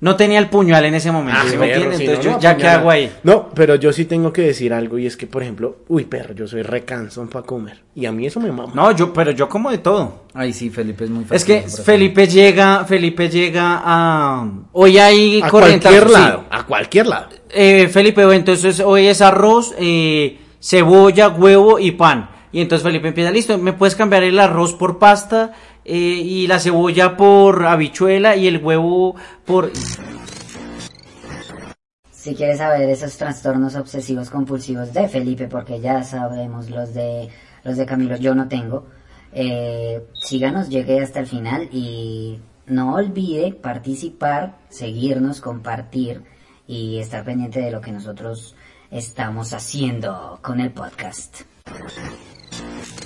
[0.00, 1.98] no tenía el puñal en ese momento, ¿sí me entiendes?
[1.98, 3.12] si Entonces no, yo, no ¿ya qué hago ahí?
[3.22, 6.34] No, pero yo sí tengo que decir algo y es que, por ejemplo, uy, perro,
[6.34, 7.82] yo soy recansón para comer.
[7.94, 8.72] Y a mí eso me mama.
[8.74, 10.26] No, yo, pero yo como de todo.
[10.34, 11.54] Ay, sí, Felipe es muy fácil.
[11.56, 14.48] Es que Felipe llega, Felipe llega a...
[14.72, 16.12] Hoy hay a cualquier sí.
[16.12, 17.28] lado, a cualquier lado.
[17.48, 22.30] Eh, Felipe, entonces hoy es arroz, eh, cebolla, huevo y pan.
[22.52, 25.52] Y entonces Felipe empieza, listo, ¿me puedes cambiar el arroz por pasta
[25.88, 29.70] eh, y la cebolla por habichuela y el huevo por...
[32.10, 37.28] Si quieres saber esos trastornos obsesivos compulsivos de Felipe, porque ya sabemos los de
[37.62, 38.88] los de Camilo, yo no tengo.
[39.32, 46.24] Eh, síganos, llegue hasta el final y no olvide participar, seguirnos, compartir
[46.66, 48.56] y estar pendiente de lo que nosotros
[48.90, 51.42] estamos haciendo con el podcast.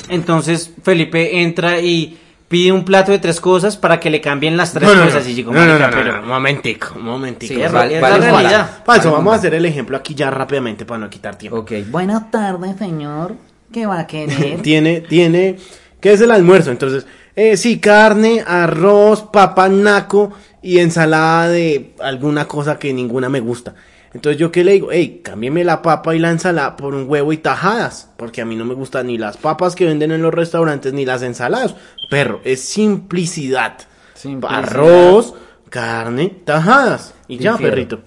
[0.09, 2.19] Entonces Felipe entra y
[2.51, 5.23] pide un plato de tres cosas para que le cambien las tres No, no, cosas.
[5.23, 6.21] no, y digo, no, no, marica, no, no, pero...
[6.21, 7.55] no, momentico, momentico.
[7.55, 8.49] Sí, es, vale, es vale, la vale.
[8.49, 8.83] realidad.
[8.85, 11.61] Falso, vamos a hacer el ejemplo aquí ya rápidamente para no quitar tiempo.
[11.61, 13.37] Ok, Buenas tardes, señor.
[13.73, 14.61] ¿Qué va a querer?
[14.63, 15.59] tiene, tiene,
[16.01, 16.73] ¿qué es el almuerzo?
[16.73, 23.39] Entonces, eh, sí, carne, arroz, papa, naco y ensalada de alguna cosa que ninguna me
[23.39, 23.77] gusta.
[24.13, 27.33] Entonces yo qué le digo, hey, cámbiame la papa y la ensalada por un huevo
[27.33, 30.35] y tajadas, porque a mí no me gustan ni las papas que venden en los
[30.35, 31.77] restaurantes ni las ensaladas.
[32.11, 33.77] Perro, es simplicidad.
[34.15, 34.65] Simplicidad.
[34.65, 35.35] arroz,
[35.69, 37.15] carne, tajadas.
[37.29, 38.01] Y ya, perrito.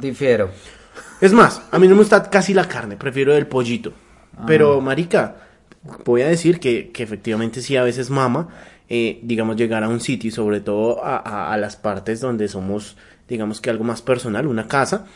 [0.00, 0.50] Difiero.
[1.20, 3.92] Es más, a mí no me gusta casi la carne, prefiero el pollito.
[4.36, 4.44] Ah.
[4.46, 5.36] Pero, marica,
[6.04, 8.48] voy a decir que, que efectivamente sí a veces mama,
[8.88, 12.48] eh, digamos, llegar a un sitio y sobre todo a, a- a las partes donde
[12.48, 12.96] somos,
[13.28, 15.06] digamos que algo más personal, una casa,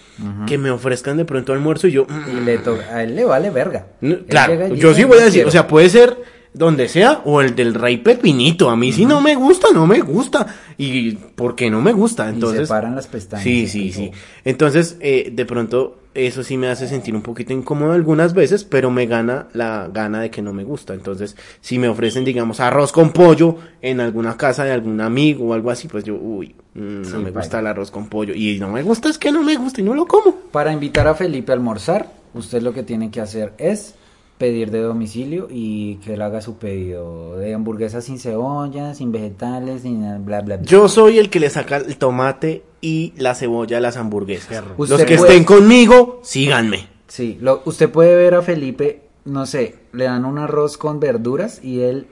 [0.46, 2.06] que me ofrezcan de pronto almuerzo y yo...
[2.32, 3.86] Y le to- a él le vale verga.
[4.00, 5.48] no, claro, yo sí voy a "No decir, quiero".
[5.48, 6.16] o sea, puede ser
[6.52, 8.70] donde sea o el del rey pepinito.
[8.70, 10.46] A mí si no me gusta, no me gusta.
[10.78, 12.68] Y porque no me gusta, entonces...
[12.68, 13.44] se paran las pestañas.
[13.44, 14.10] Sí, sí, sí.
[14.44, 18.90] Entonces, eh, de pronto, eso sí me hace sentir un poquito incómodo algunas veces, pero
[18.90, 20.94] me gana la gana de que no me gusta.
[20.94, 25.54] Entonces, si me ofrecen, digamos, arroz con pollo en alguna casa de algún amigo o
[25.54, 27.40] algo así, pues yo, uy, mm, no Sí, me vaya.
[27.40, 28.34] gusta el arroz con pollo.
[28.34, 30.34] Y no me gusta, es que no me gusta y no lo como.
[30.50, 33.94] Para invitar a Felipe a almorzar, usted lo que tiene que hacer es
[34.40, 39.82] pedir de domicilio y que él haga su pedido de hamburguesas sin cebolla, sin vegetales,
[39.82, 40.62] sin bla, bla, bla.
[40.66, 44.64] Yo soy el que le saca el tomate y la cebolla a las hamburguesas.
[44.78, 46.88] Usted Los que puede- estén conmigo, síganme.
[47.06, 51.62] Sí, lo- usted puede ver a Felipe, no sé, le dan un arroz con verduras
[51.62, 52.06] y él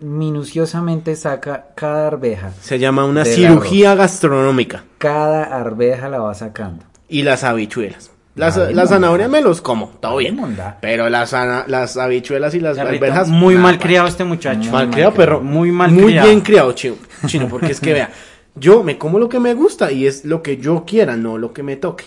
[0.00, 2.52] minuciosamente saca cada arveja.
[2.62, 4.84] Se llama una cirugía gastronómica.
[4.98, 6.84] Cada arveja la va sacando.
[7.08, 8.10] Y las habichuelas.
[8.34, 8.86] Las, Ay, las monda.
[8.88, 10.34] zanahorias me los como, todo bien.
[10.36, 10.78] monda.
[10.80, 11.32] Pero las,
[11.68, 13.28] las habichuelas y las alberjas.
[13.28, 14.72] muy nada, mal criado este muchacho.
[14.72, 15.40] Mal criado, perro.
[15.40, 16.28] Muy mal Muy criado.
[16.28, 16.96] bien criado, chino.
[17.26, 18.10] Chino, porque es que vea,
[18.56, 21.52] yo me como lo que me gusta y es lo que yo quiera, no lo
[21.52, 22.04] que me toque.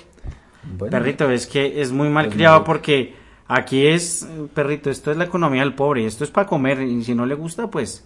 [0.78, 2.64] Bueno, Perrito, es que es muy mal Pues criado no.
[2.66, 3.16] porque
[3.48, 7.16] aquí es, perrito, esto es la economía del pobre, esto es para comer y si
[7.16, 8.04] no le gusta, pues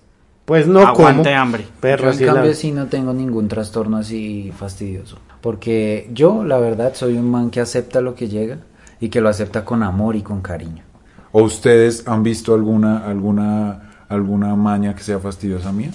[0.52, 1.42] Pues no aguante como.
[1.42, 1.66] hambre.
[1.80, 5.18] Perro, yo en es la- cambio sí no tengo ningún trastorno así fastidioso.
[5.40, 8.58] Porque yo, la verdad, soy un man que acepta lo que llega
[9.00, 10.84] y que lo acepta con amor y con cariño.
[11.32, 15.92] ¿O ustedes han visto alguna, alguna, alguna maña que sea fastidiosa mía?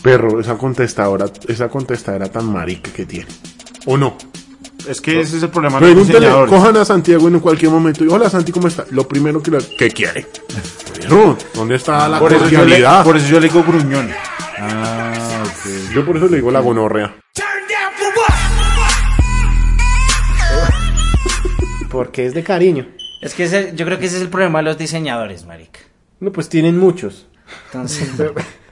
[0.00, 3.26] Perro, esa contestadora, esa contestadora tan marica que tiene.
[3.84, 4.14] ¿O no?
[4.86, 6.54] Es que ese es el problema de los Pregúntale, diseñadores.
[6.54, 8.84] cojan a Santiago en cualquier momento y hola Santi, ¿cómo está?
[8.90, 9.58] Lo primero que le...
[9.76, 10.26] ¿Qué quiere?
[11.54, 14.10] ¿dónde está la Por eso, le, por eso yo le digo gruñón.
[14.58, 15.92] Ah, ok.
[15.94, 17.14] Yo por eso le digo la gonorrea.
[21.90, 22.86] Porque es de cariño.
[23.22, 25.80] Es que ese- yo creo que ese es el problema de los diseñadores, marica.
[26.20, 27.26] No, pues tienen muchos.
[27.66, 28.10] Entonces,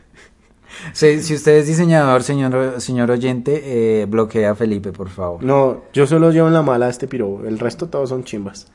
[0.93, 3.63] Si, si usted es diseñador, señor, señor oyente,
[4.03, 5.43] eh, bloquea a Felipe, por favor.
[5.43, 7.47] No, yo solo llevo en la mala a este piro.
[7.47, 8.67] El resto todos son chimbas.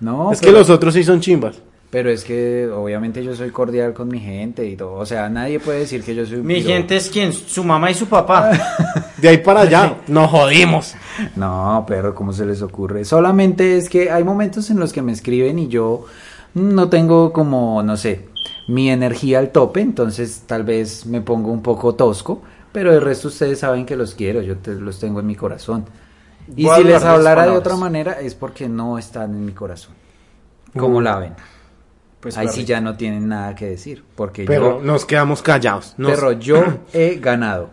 [0.00, 1.60] No, es pero, que los otros sí son chimbas.
[1.90, 4.94] pero es que obviamente yo soy cordial con mi gente y todo.
[4.94, 6.68] O sea, nadie puede decir que yo soy un mi piro.
[6.68, 8.50] gente es quien, su mamá y su papá.
[9.18, 10.94] De ahí para allá, nos jodimos.
[11.36, 13.04] No, pero ¿cómo se les ocurre?
[13.04, 16.06] Solamente es que hay momentos en los que me escriben y yo
[16.54, 18.29] no tengo como, no sé,
[18.70, 23.28] mi energía al tope, entonces tal vez me pongo un poco tosco, pero el resto
[23.28, 25.84] ustedes saben que los quiero, yo te- los tengo en mi corazón.
[26.56, 29.94] Y si les hablara de otra manera es porque no están en mi corazón.
[30.76, 31.34] ¿Cómo la ven?
[32.20, 35.94] Pues Ahí sí ya no tienen nada que decir, porque Pero yo, nos quedamos callados.
[35.96, 37.70] Nos- perro, yo he ganado.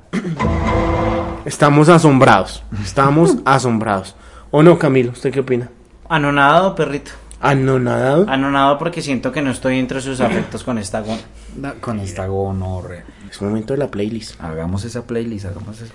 [1.45, 2.63] Estamos asombrados.
[2.83, 4.15] Estamos asombrados.
[4.51, 5.11] ¿O no, Camilo?
[5.11, 5.69] ¿Usted qué opina?
[6.09, 7.11] Anonadado, perrito.
[7.39, 8.25] ¿Anonadado?
[8.27, 13.05] Anonadado porque siento que no estoy entre sus afectos con esta gon- Con esta gonorrea.
[13.29, 14.41] Es momento de la playlist.
[14.41, 15.93] Hagamos esa playlist, hagamos esa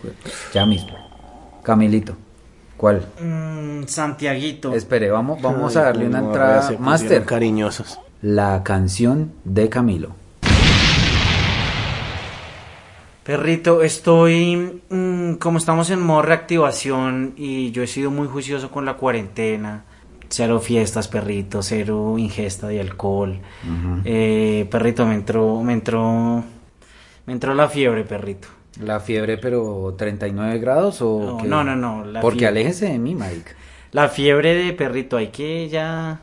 [0.54, 0.92] Ya mismo.
[1.62, 2.14] Camilito.
[2.76, 3.04] ¿Cuál?
[3.20, 4.74] Mm, Santiaguito.
[4.74, 6.70] Espere, vamos, vamos a darle una entrada.
[6.78, 7.24] Master.
[7.24, 7.98] cariñosos.
[8.22, 10.14] La canción de Camilo.
[13.24, 18.84] Perrito, estoy, mm, como estamos en modo reactivación y yo he sido muy juicioso con
[18.84, 19.84] la cuarentena,
[20.32, 23.38] cero fiestas, perrito, cero ingesta de alcohol.
[24.04, 26.42] Eh, perrito, me entró, me entró,
[27.26, 28.48] me entró la fiebre, perrito.
[28.80, 31.46] ¿La fiebre, pero 39 grados o No, qué?
[31.48, 32.60] no, no, no, la Porque fiebre.
[32.60, 33.52] aléjese de mí, marica.
[33.90, 36.20] La fiebre de perrito, hay que ya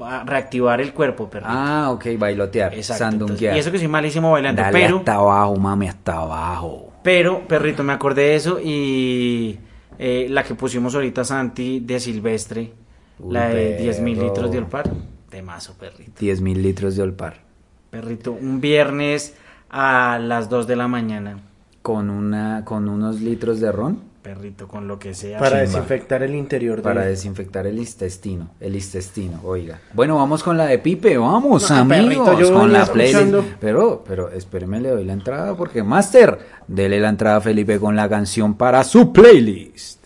[0.00, 1.50] va- reactivar el cuerpo, perrito.
[1.52, 3.56] Ah, ok, bailotear, Exacto, entonces, sandunguear.
[3.56, 4.98] y eso que soy malísimo bailando, Dale pero...
[4.98, 6.92] hasta abajo, mami, hasta abajo.
[7.02, 9.58] Pero, perrito, me acordé de eso y
[9.98, 12.72] eh, la que pusimos ahorita, Santi, de Silvestre,
[13.18, 14.90] Uy, la de 10 mil litros de Olpar.
[15.30, 16.12] De mazo, perrito.
[16.18, 17.42] 10 mil litros de olpar.
[17.90, 19.34] Perrito, un viernes
[19.68, 21.40] a las 2 de la mañana.
[21.82, 25.38] Con, una, con unos litros de ron Perrito, con lo que sea.
[25.38, 25.78] Para Chimba.
[25.78, 28.50] desinfectar el interior de para desinfectar el intestino.
[28.60, 29.80] El intestino, oiga.
[29.94, 33.34] Bueno, vamos con la de Pipe, vamos, No, amigos, perrito, yo con la playlist.
[33.60, 37.94] Pero, pero, espéreme, le doy la entrada porque, Master, dele la entrada a Felipe con
[37.94, 40.04] la canción para su playlist.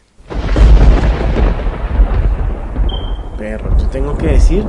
[3.38, 4.64] Perro, yo tengo que decir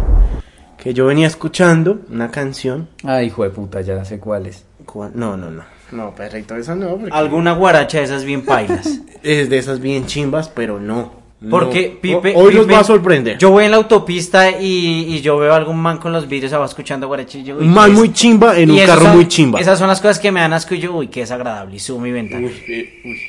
[0.78, 4.66] que yo venía escuchando una canción Ay, hijo de puta, ya sé cuál es.
[4.94, 5.12] ¿Cuál?
[5.16, 5.64] No, no, no.
[5.92, 6.98] No, perrito, esa no.
[6.98, 9.00] porque Alguna guaracha de esas bien pailas.
[9.24, 11.24] Es de esas bien chimbas, pero no.
[11.50, 12.00] Porque no.
[12.02, 12.34] Pipe.
[12.36, 13.38] Hoy los Pipe- va a sorprender.
[13.38, 16.54] Yo voy en la autopista y, y yo veo a algún man con los vidrios
[16.54, 17.58] abajo escuchando guaracha y yo.
[17.58, 19.60] uy, man muy es- chimba en y un carro son- muy chimba.
[19.60, 21.76] Esas son las cosas que me dan asco y yo, uy, qué desagradable.
[21.76, 22.46] Y subo mi ventana.
[22.48, 23.22] Uy, eh, uy.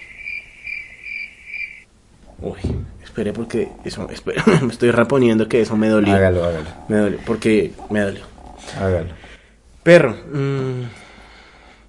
[2.41, 2.59] Uy,
[3.03, 6.15] espere porque eso, espere, me estoy reponiendo que eso me dolió.
[6.15, 6.67] Hágalo, hágalo.
[6.89, 8.23] Me dolió, porque me dolió.
[8.81, 9.09] Hágalo.
[9.83, 10.83] Perro, mm,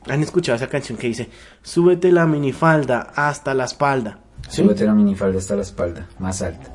[0.07, 1.29] ¿han escuchado esa canción que dice,
[1.61, 4.19] súbete la minifalda hasta la espalda?
[4.49, 4.61] ¿Sí?
[4.63, 6.71] Súbete la minifalda hasta la espalda, más alta.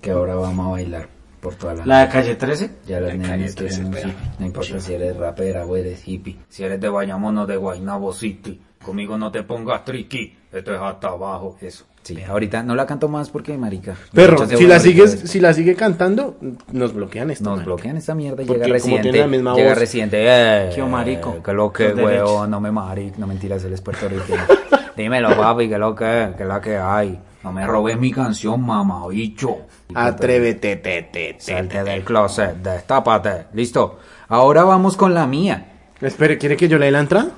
[0.00, 1.08] Que ahora vamos a bailar
[1.40, 2.70] por toda la ¿La de calle 13?
[2.86, 4.22] Ya las La nenas calle quieren 13, un pero- hippie.
[4.38, 6.38] No importa si eres rapera o eres hippie.
[6.48, 8.60] Si eres de Bayamón o de Guaynabo City.
[8.84, 10.36] Conmigo no te pongas tricky.
[10.52, 11.56] Esto es hasta abajo.
[11.60, 11.84] Eso.
[12.02, 13.94] Sí, ahorita no la canto más porque, marica.
[14.12, 16.36] Perro, si la sigues, si la sigue cantando,
[16.72, 17.44] nos bloquean esto.
[17.44, 17.66] Nos marica.
[17.66, 19.18] bloquean esta mierda y Porque llega como tiene Residente.
[19.20, 19.78] la misma llega voz.
[19.78, 20.16] Residente.
[20.20, 21.42] Eh, Qué marico.
[21.42, 23.16] Que lo que, huevo, no me maric.
[23.18, 24.40] No mentiras, él es puertorriqueño.
[24.96, 27.18] Dímelo, papi, que lo que, que la que hay.
[27.44, 29.58] No me robes mi canción, mamá, bicho.
[29.94, 33.46] Atrévete, te, te, te, Salte te, del closet, destápate.
[33.52, 33.98] Listo.
[34.28, 35.68] Ahora vamos con la mía.
[36.00, 37.30] Espere, ¿quiere que yo le dé la entrada?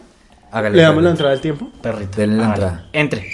[0.55, 1.71] Hágale, ¿Le damos la entrada al tiempo?
[1.83, 2.17] Perrito.
[2.21, 2.89] Denle la Ah, entrada.
[2.93, 3.31] Entre.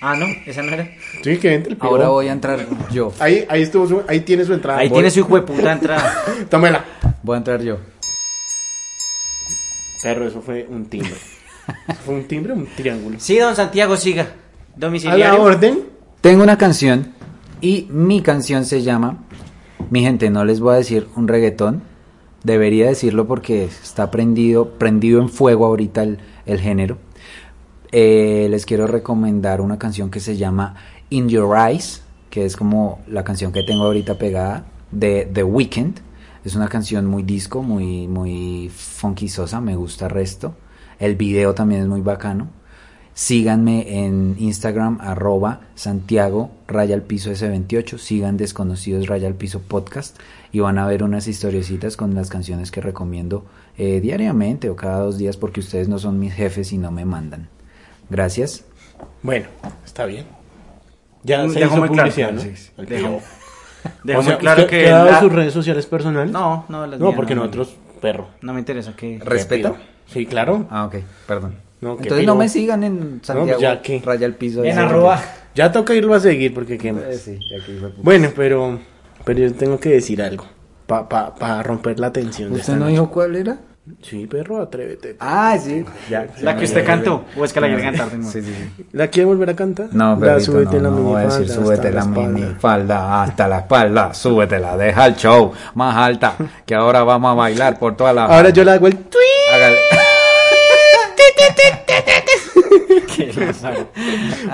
[0.00, 0.88] Ah, no, esa no era.
[1.22, 1.76] Sí, que entre.
[1.80, 3.12] Ahora voy a entrar yo.
[3.18, 4.78] Ahí, ahí estuvo, su- ahí tiene su entrada.
[4.78, 4.96] Ahí Voy.
[4.96, 6.14] tiene su hijo de puta entrada.
[6.50, 6.84] Tómela.
[7.22, 7.78] Voy a entrar yo.
[10.02, 11.14] Perro, eso fue un timbre.
[11.88, 13.16] Eso fue un timbre, un triángulo.
[13.18, 14.22] Sí, don Santiago, siga.
[14.22, 14.32] A la
[14.76, 15.42] Domiciliario.
[15.42, 15.80] orden.
[16.20, 17.12] Tengo una canción
[17.60, 19.24] y mi canción se llama,
[19.90, 21.82] mi gente, no les voy a decir un reggaetón,
[22.42, 26.98] debería decirlo porque está prendido, prendido en fuego ahorita el, el género.
[27.92, 30.74] Eh, les quiero recomendar una canción que se llama
[31.10, 35.98] In Your Eyes, que es como la canción que tengo ahorita pegada de The Weeknd.
[36.44, 40.54] Es una canción muy disco, muy, muy funkizosa, me gusta resto.
[40.98, 42.48] El video también es muy bacano.
[43.14, 47.96] Síganme en Instagram, arroba Santiago Raya al Piso S28.
[47.96, 50.18] Sigan Desconocidos Raya al Piso Podcast
[50.54, 53.44] y van a ver unas historiecitas con las canciones que recomiendo
[53.76, 57.04] eh, diariamente o cada dos días porque ustedes no son mis jefes y no me
[57.04, 57.48] mandan.
[58.08, 58.64] Gracias.
[59.22, 59.46] Bueno,
[59.84, 60.26] está bien.
[61.24, 62.02] Ya se Dejó hizo muy claro.
[62.10, 62.40] publicidad, ¿no?
[62.40, 62.70] Sí, sí.
[62.76, 63.20] El Dejó- pibo.
[64.04, 66.32] Dejó O sea, muy claro ¿usted- que ¿usted ha dado la- sus redes sociales personales?
[66.32, 68.28] No, no, las No, mías porque no, nosotros, perro.
[68.40, 69.18] No me interesa que...
[69.24, 69.74] ¿Respeta?
[70.06, 70.66] Sí, claro.
[70.70, 71.56] Ah, ok, perdón.
[71.80, 74.62] No, Entonces no me sigan en Santiago pues ya que- Raya al Piso.
[74.62, 74.78] En S28.
[74.78, 75.22] arroba.
[75.56, 77.02] Ya toca irlo a seguir porque qué más.
[77.04, 78.02] Eh, sí, ya que hijo de puta.
[78.04, 78.78] Bueno, pero,
[79.24, 80.44] pero yo tengo que decir algo.
[80.86, 82.50] Para pa, pa romper la tensión.
[82.50, 82.92] de ¿Usted esta no noche.
[82.92, 83.56] dijo cuál era?
[84.00, 85.16] Sí, perro, atrévete.
[85.20, 85.84] Ah, sí.
[86.08, 87.24] Ya, La que usted cantó.
[87.36, 88.32] O es que la quiere cantar de nuevo.
[88.32, 88.86] Sí, sí, sí.
[88.92, 89.88] ¿La quiere volver a cantar?
[89.92, 92.28] No, La perrito, súbete no, la no voy a decir súbete hasta la espalda.
[92.28, 96.34] minifalda hasta la espalda, súbetela, deja el show más alta,
[96.64, 98.24] que ahora vamos a bailar por toda la...
[98.24, 99.54] Ahora yo le hago el tweet.
[99.54, 99.76] Hágale.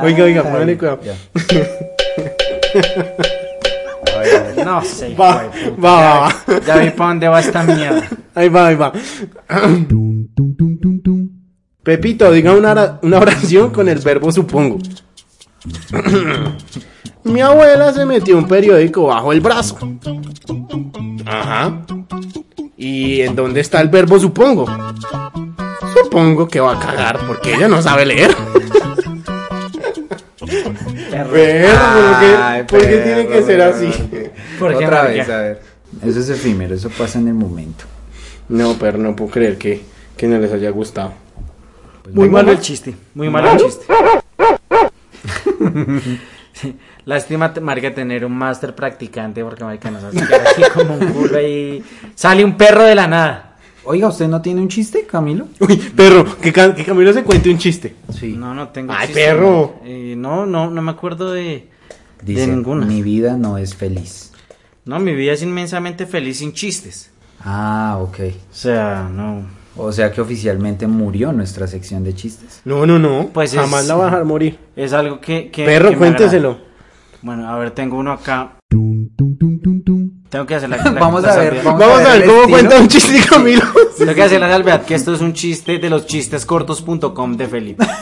[0.02, 1.00] Oiga, oiga, póngale cuidado.
[4.64, 5.14] No sé.
[5.14, 6.60] Va, va, va, va.
[6.66, 8.08] Ya vi para dónde va esta mierda.
[8.34, 8.92] Ahí va, ahí va.
[11.82, 14.78] Pepito, diga una, una oración con el verbo supongo.
[17.24, 19.78] Mi abuela se metió un periódico bajo el brazo.
[21.26, 21.82] Ajá.
[22.76, 24.66] ¿Y en dónde está el verbo supongo?
[26.02, 28.34] Supongo que va a cagar porque ella no sabe leer.
[31.10, 31.36] Pero, ¿por
[32.20, 33.86] qué, por tiene que ser así?
[33.86, 35.62] porque- ¿Por qué, Otra vez, a ver.
[36.04, 37.84] Eso es efímero, eso pasa en el momento.
[38.48, 39.82] No, pero no puedo creer que,
[40.16, 41.12] que no les haya gustado.
[42.12, 42.94] Muy malo el chiste.
[43.14, 43.84] Muy malo el chiste.
[46.52, 51.06] Sí, Lástima, marica, tener un máster practicante porque, marica, nos hace quedar aquí como un
[51.12, 51.82] culo y
[52.14, 53.49] sale un perro de la nada.
[53.84, 55.48] Oiga, ¿usted no tiene un chiste, Camilo?
[55.60, 57.94] Uy, perro, que, Ca- que Camilo se cuente un chiste.
[58.12, 58.34] Sí.
[58.36, 59.76] No, no tengo Ay, chiste, perro.
[59.84, 61.68] Eh, no, no, no me acuerdo de,
[62.22, 62.84] Dice, de ninguna.
[62.86, 64.32] mi vida no es feliz.
[64.84, 67.10] No, mi vida es inmensamente feliz sin chistes.
[67.42, 68.18] Ah, ok.
[68.50, 69.46] O sea, no.
[69.76, 72.60] O sea que oficialmente murió nuestra sección de chistes.
[72.64, 73.30] No, no, no.
[73.32, 74.58] Pues Jamás es- la va a dejar morir.
[74.76, 75.50] Es algo que...
[75.50, 76.58] que Perro, que cuénteselo.
[77.22, 78.56] Bueno, a ver, tengo uno acá.
[80.30, 82.48] Tengo que hacer la, la- Vamos la a ver, vamos Vamos a ver cómo estilo.
[82.58, 83.62] cuenta un chiste Camilo.
[83.98, 87.86] Tengo que hacer la salvedad que esto es un chiste de los chistescortos.com de Felipe.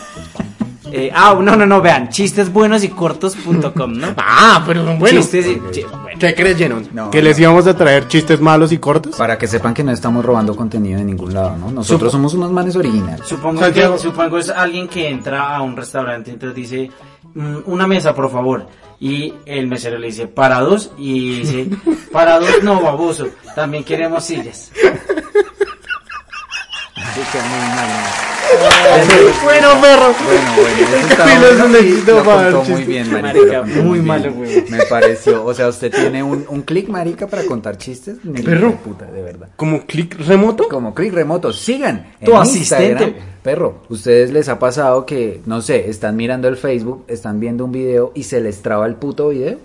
[0.91, 4.15] Eh, ah, no, no, no, vean, chistesbuenos y cortos.com, ¿no?
[4.17, 5.31] Ah, pero son buenos.
[5.31, 5.61] Chistes y...
[5.71, 6.19] chi- bueno.
[6.19, 6.89] ¿Qué creyeron?
[6.95, 9.15] No, ¿Que les íbamos a traer chistes malos y cortos?
[9.17, 11.71] Para que sepan que no estamos robando contenido de ningún lado, ¿no?
[11.71, 13.21] Nosotros somos unos manes originales.
[13.27, 13.97] Supongo Santiago.
[13.97, 17.18] que supongo es alguien que entra a un restaurante entonces dice "Mm,
[17.67, 18.67] una mesa por favor
[19.01, 21.69] y el mesero le dice para dos y dice
[22.13, 24.73] para dos no baboso también queremos sillas
[27.19, 28.28] marica, muy mal.
[29.45, 30.15] Bueno, perro.
[30.25, 33.63] Bueno, bueno, Camilo es un éxito lo muy bien, marica.
[33.63, 34.65] Muy malo, güey.
[34.71, 38.17] Me pareció, o sea, usted tiene un, un clic, marica, para contar chistes.
[38.45, 38.77] Perro.
[38.77, 39.49] puta, de verdad.
[39.57, 40.69] ¿Como clic remoto?
[40.69, 42.13] Como clic remoto, sigan.
[42.25, 43.05] Tu en asistente.
[43.05, 43.15] Instagram.
[43.43, 47.73] Perro, ¿ustedes les ha pasado que, no sé, están mirando el Facebook, están viendo un
[47.73, 49.59] video y se les traba el puto video?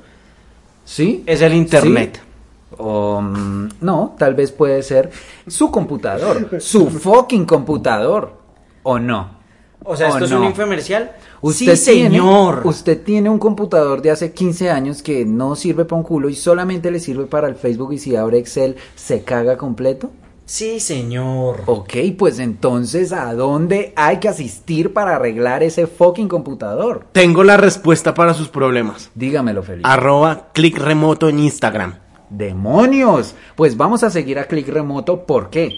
[0.85, 1.23] ¿Sí?
[1.25, 2.19] Es el internet.
[2.21, 2.29] ¿Sí?
[2.77, 5.11] O, mm, no, tal vez puede ser
[5.47, 8.42] su computador, su fucking computador,
[8.83, 9.41] ¿o no?
[9.85, 10.39] O sea, ¿O esto es no?
[10.39, 11.11] un infomercial.
[11.41, 12.61] Usted sí, tiene- señor.
[12.63, 16.35] usted tiene un computador de hace 15 años que no sirve para un culo y
[16.35, 20.09] solamente le sirve para el Facebook y si abre Excel se caga completo.
[20.45, 21.63] Sí, señor.
[21.65, 27.07] Ok, pues entonces, ¿a dónde hay que asistir para arreglar ese fucking computador?
[27.13, 29.09] Tengo la respuesta para sus problemas.
[29.15, 29.87] Dígamelo, Felipe.
[29.89, 31.95] Arroba clic remoto en Instagram.
[32.29, 33.35] ¡Demonios!
[33.55, 35.25] Pues vamos a seguir a Click Remoto.
[35.25, 35.71] ¿Por qué?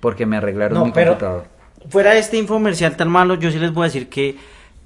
[0.00, 1.44] Porque me arreglaron No, mi pero- computador.
[1.88, 4.36] Fuera de este infomercial tan malo, yo sí les voy a decir que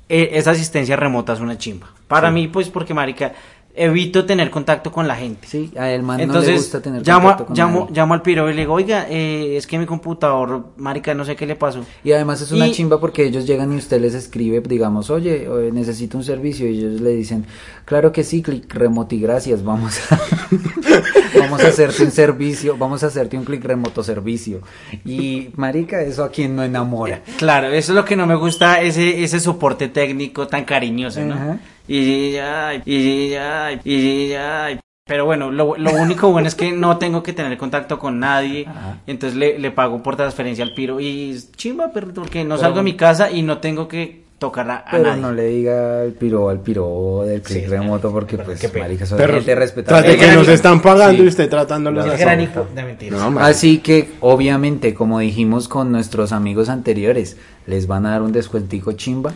[0.08, 1.88] eh, esa asistencia remota es una chimba.
[2.08, 3.32] Para mí, pues, porque, marica,
[3.76, 5.48] evito tener contacto con la gente.
[5.48, 7.94] Sí, a el man no Entonces, le gusta tener llamo, contacto con llamo, nadie.
[7.96, 11.34] llamo al piro y le digo, oiga, eh, es que mi computador, marica, no sé
[11.34, 11.84] qué le pasó.
[12.04, 15.44] Y además es una Y- chimba porque ellos llegan y usted les escribe, digamos, oye,
[15.44, 17.46] eh, necesito un servicio y ellos le dicen,
[17.84, 20.20] claro que sí, clic remoto y gracias, vamos a,
[21.38, 24.60] vamos a hacerte un servicio, vamos a hacerte un clic remoto servicio.
[25.04, 27.22] Y marica, eso a quien no enamora.
[27.38, 31.34] Claro, eso es lo que no me gusta, ese, ese soporte técnico tan cariñoso, ¿no?
[31.34, 31.58] Ajá.
[31.88, 34.78] Y, ay, y, ay, y, ay.
[35.06, 38.64] Pero bueno, lo, lo único bueno es que no tengo que tener contacto con nadie.
[38.66, 38.98] Ajá.
[39.06, 40.98] Entonces le, le pago por transferencia al piro.
[40.98, 44.24] Y es chimba, perro, porque no Pero- salgo de mi casa y no tengo que
[44.38, 45.20] tocar a, a Pero nadie.
[45.22, 49.54] no le diga al piro al piro del clic remoto porque pues marica, eso gente
[49.54, 50.02] respetable.
[50.02, 51.24] trate que nos están pagando Sí.
[51.24, 52.24] y usted tratándolos Es así.
[52.24, 53.10] de.
[53.10, 53.38] No.
[53.40, 58.92] Así que, obviamente, como dijimos con nuestros amigos anteriores, les van a dar un descuentico
[58.92, 59.32] chimba.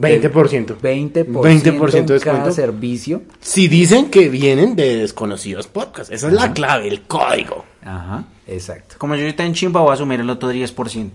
[0.00, 0.76] 20%.
[0.80, 2.52] 20%, 20% en de cada descuento.
[2.52, 3.22] servicio.
[3.40, 7.64] Si dicen que vienen de desconocidos podcast, esa es la clave, el código.
[7.82, 8.96] Ajá, exacto.
[8.98, 10.94] Como yo ahorita en chimba voy a asumir el otro 10%.
[10.94, 11.10] Uy,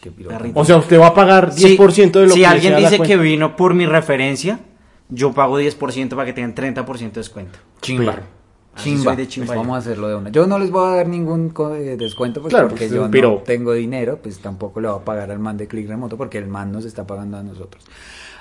[0.00, 0.12] qué.
[0.54, 3.02] O sea, usted va a pagar 10% de lo si que alguien sea la dice
[3.02, 4.60] que vino por mi referencia,
[5.08, 7.58] yo pago 10% para que tengan 30% de descuento.
[7.80, 8.22] Chimba.
[8.76, 9.04] Chimba.
[9.04, 9.60] soy de chimba Pues yo.
[9.62, 10.30] vamos a hacerlo de una.
[10.30, 13.38] Yo no les voy a dar ningún eh, descuento pues, Claro, porque pues, yo no
[13.38, 16.46] tengo dinero, pues tampoco le voy a pagar al man de clic remoto porque el
[16.46, 17.84] man nos está pagando a nosotros.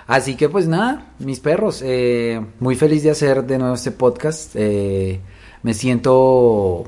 [0.08, 4.52] Así que pues nada, mis perros, eh, muy feliz de hacer de nuevo este podcast.
[4.56, 5.20] eh,
[5.64, 6.84] me siento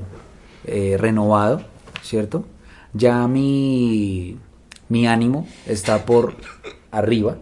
[0.64, 1.62] eh, renovado,
[2.02, 2.44] ¿cierto?
[2.92, 4.36] Ya mi,
[4.90, 6.34] mi ánimo está por
[6.90, 7.38] arriba.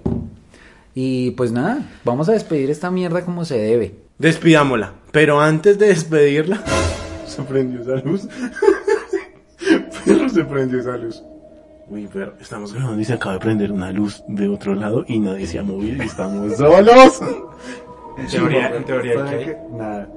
[0.94, 4.03] Y pues nada, vamos a despedir esta mierda como se debe.
[4.18, 4.92] Despidámosla.
[5.12, 6.62] Pero antes de despedirla,
[7.26, 8.28] se prendió esa luz.
[10.04, 11.22] pero se prendió esa luz.
[11.88, 15.18] Uy, pero estamos grabando y se acaba de prender una luz de otro lado y
[15.18, 17.20] nadie se ha movido y estamos solos.
[18.16, 19.56] En teoría, en teoría, ¿qué?
[19.72, 20.08] Nada.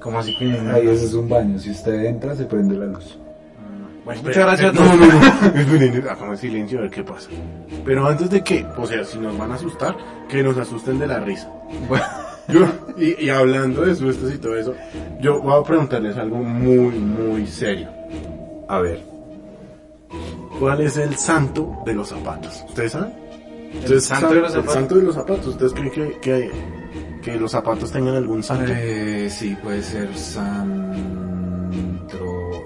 [0.00, 1.58] ¿Cómo así que Ahí ese es un baño.
[1.58, 3.18] Si usted entra, se prende la luz.
[4.04, 4.98] Muchas gracias a No, todos.
[4.98, 6.10] no, no.
[6.10, 7.30] Hagamos silencio a ver qué pasa.
[7.84, 9.96] Pero antes de que, o sea, si nos van a asustar,
[10.28, 11.48] que nos asusten de la risa.
[12.48, 12.66] Yo,
[12.96, 14.74] y, y hablando de sustos y todo eso,
[15.20, 17.88] yo voy a preguntarles algo muy, muy serio.
[18.68, 19.00] A ver.
[20.58, 22.64] ¿Cuál es el santo de los zapatos?
[22.68, 23.12] ¿Ustedes saben?
[23.72, 24.74] ¿El ¿Ustedes santo de los El zapatos?
[24.74, 25.46] santo de los zapatos.
[25.46, 26.50] ¿Ustedes creen que, que,
[27.22, 28.70] que los zapatos tengan algún santo?
[28.74, 30.92] Eh, sí, puede ser San...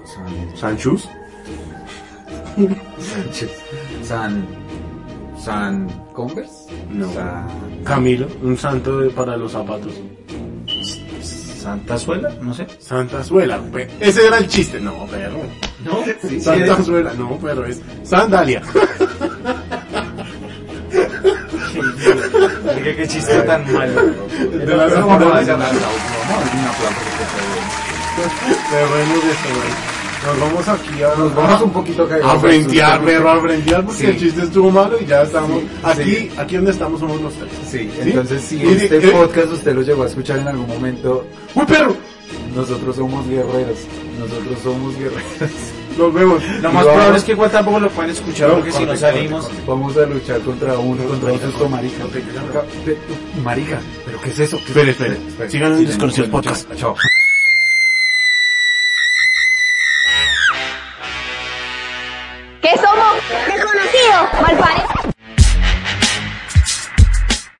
[0.05, 0.55] San...
[0.55, 1.09] ¿Sanchus?
[2.99, 3.51] Sánchez.
[4.03, 4.45] San...
[5.39, 5.87] San...
[6.13, 6.66] Converse.
[6.91, 7.11] No.
[7.13, 7.47] San...
[7.83, 9.93] Camilo, un santo de- para los zapatos.
[11.21, 12.29] ¿Santa Suela?
[12.41, 12.65] No sé.
[12.79, 13.59] Santa Suela.
[13.99, 14.79] Ese era el chiste.
[14.79, 15.39] No, perro.
[15.83, 16.03] ¿No?
[16.39, 17.13] Santa Suela.
[17.13, 18.61] No, pero es Sandalia.
[22.75, 24.01] Oiga, qué chiste tan malo.
[24.01, 25.79] De la Pero vamos a hacer Sandalia.
[25.81, 26.71] una
[28.71, 29.96] vamos a
[30.33, 30.45] esto.
[30.45, 31.15] Nos vamos aquí a...
[31.15, 32.33] Nos vamos un poquito cagados.
[32.35, 34.05] A frentear, perro, a frentear porque Sí.
[34.07, 35.61] el chiste estuvo malo y ya estamos.
[35.83, 36.31] Aquí, Sí.
[36.37, 37.51] aquí donde estamos somos los tres.
[37.69, 41.25] Sí, entonces si Y- este eh, podcast usted lo llegó a escuchar en algún momento,
[41.55, 41.95] ¡Uy, perro!
[42.55, 43.77] nosotros somos guerreros.
[44.19, 45.23] Nosotros somos guerreros.
[45.97, 46.43] Nos vemos.
[46.61, 49.49] Lo más probable vamos- es que igual tampoco lo pueden escuchar porque si no salimos.
[49.65, 52.03] Vamos a luchar contra un contra un susto marica.
[53.43, 54.57] Marica, pero ¿qué es eso?
[54.57, 55.49] ¿Qué- Espere, espere.
[55.49, 56.67] Sigan en Desconocidos Podcast.
[56.75, 56.95] Chao.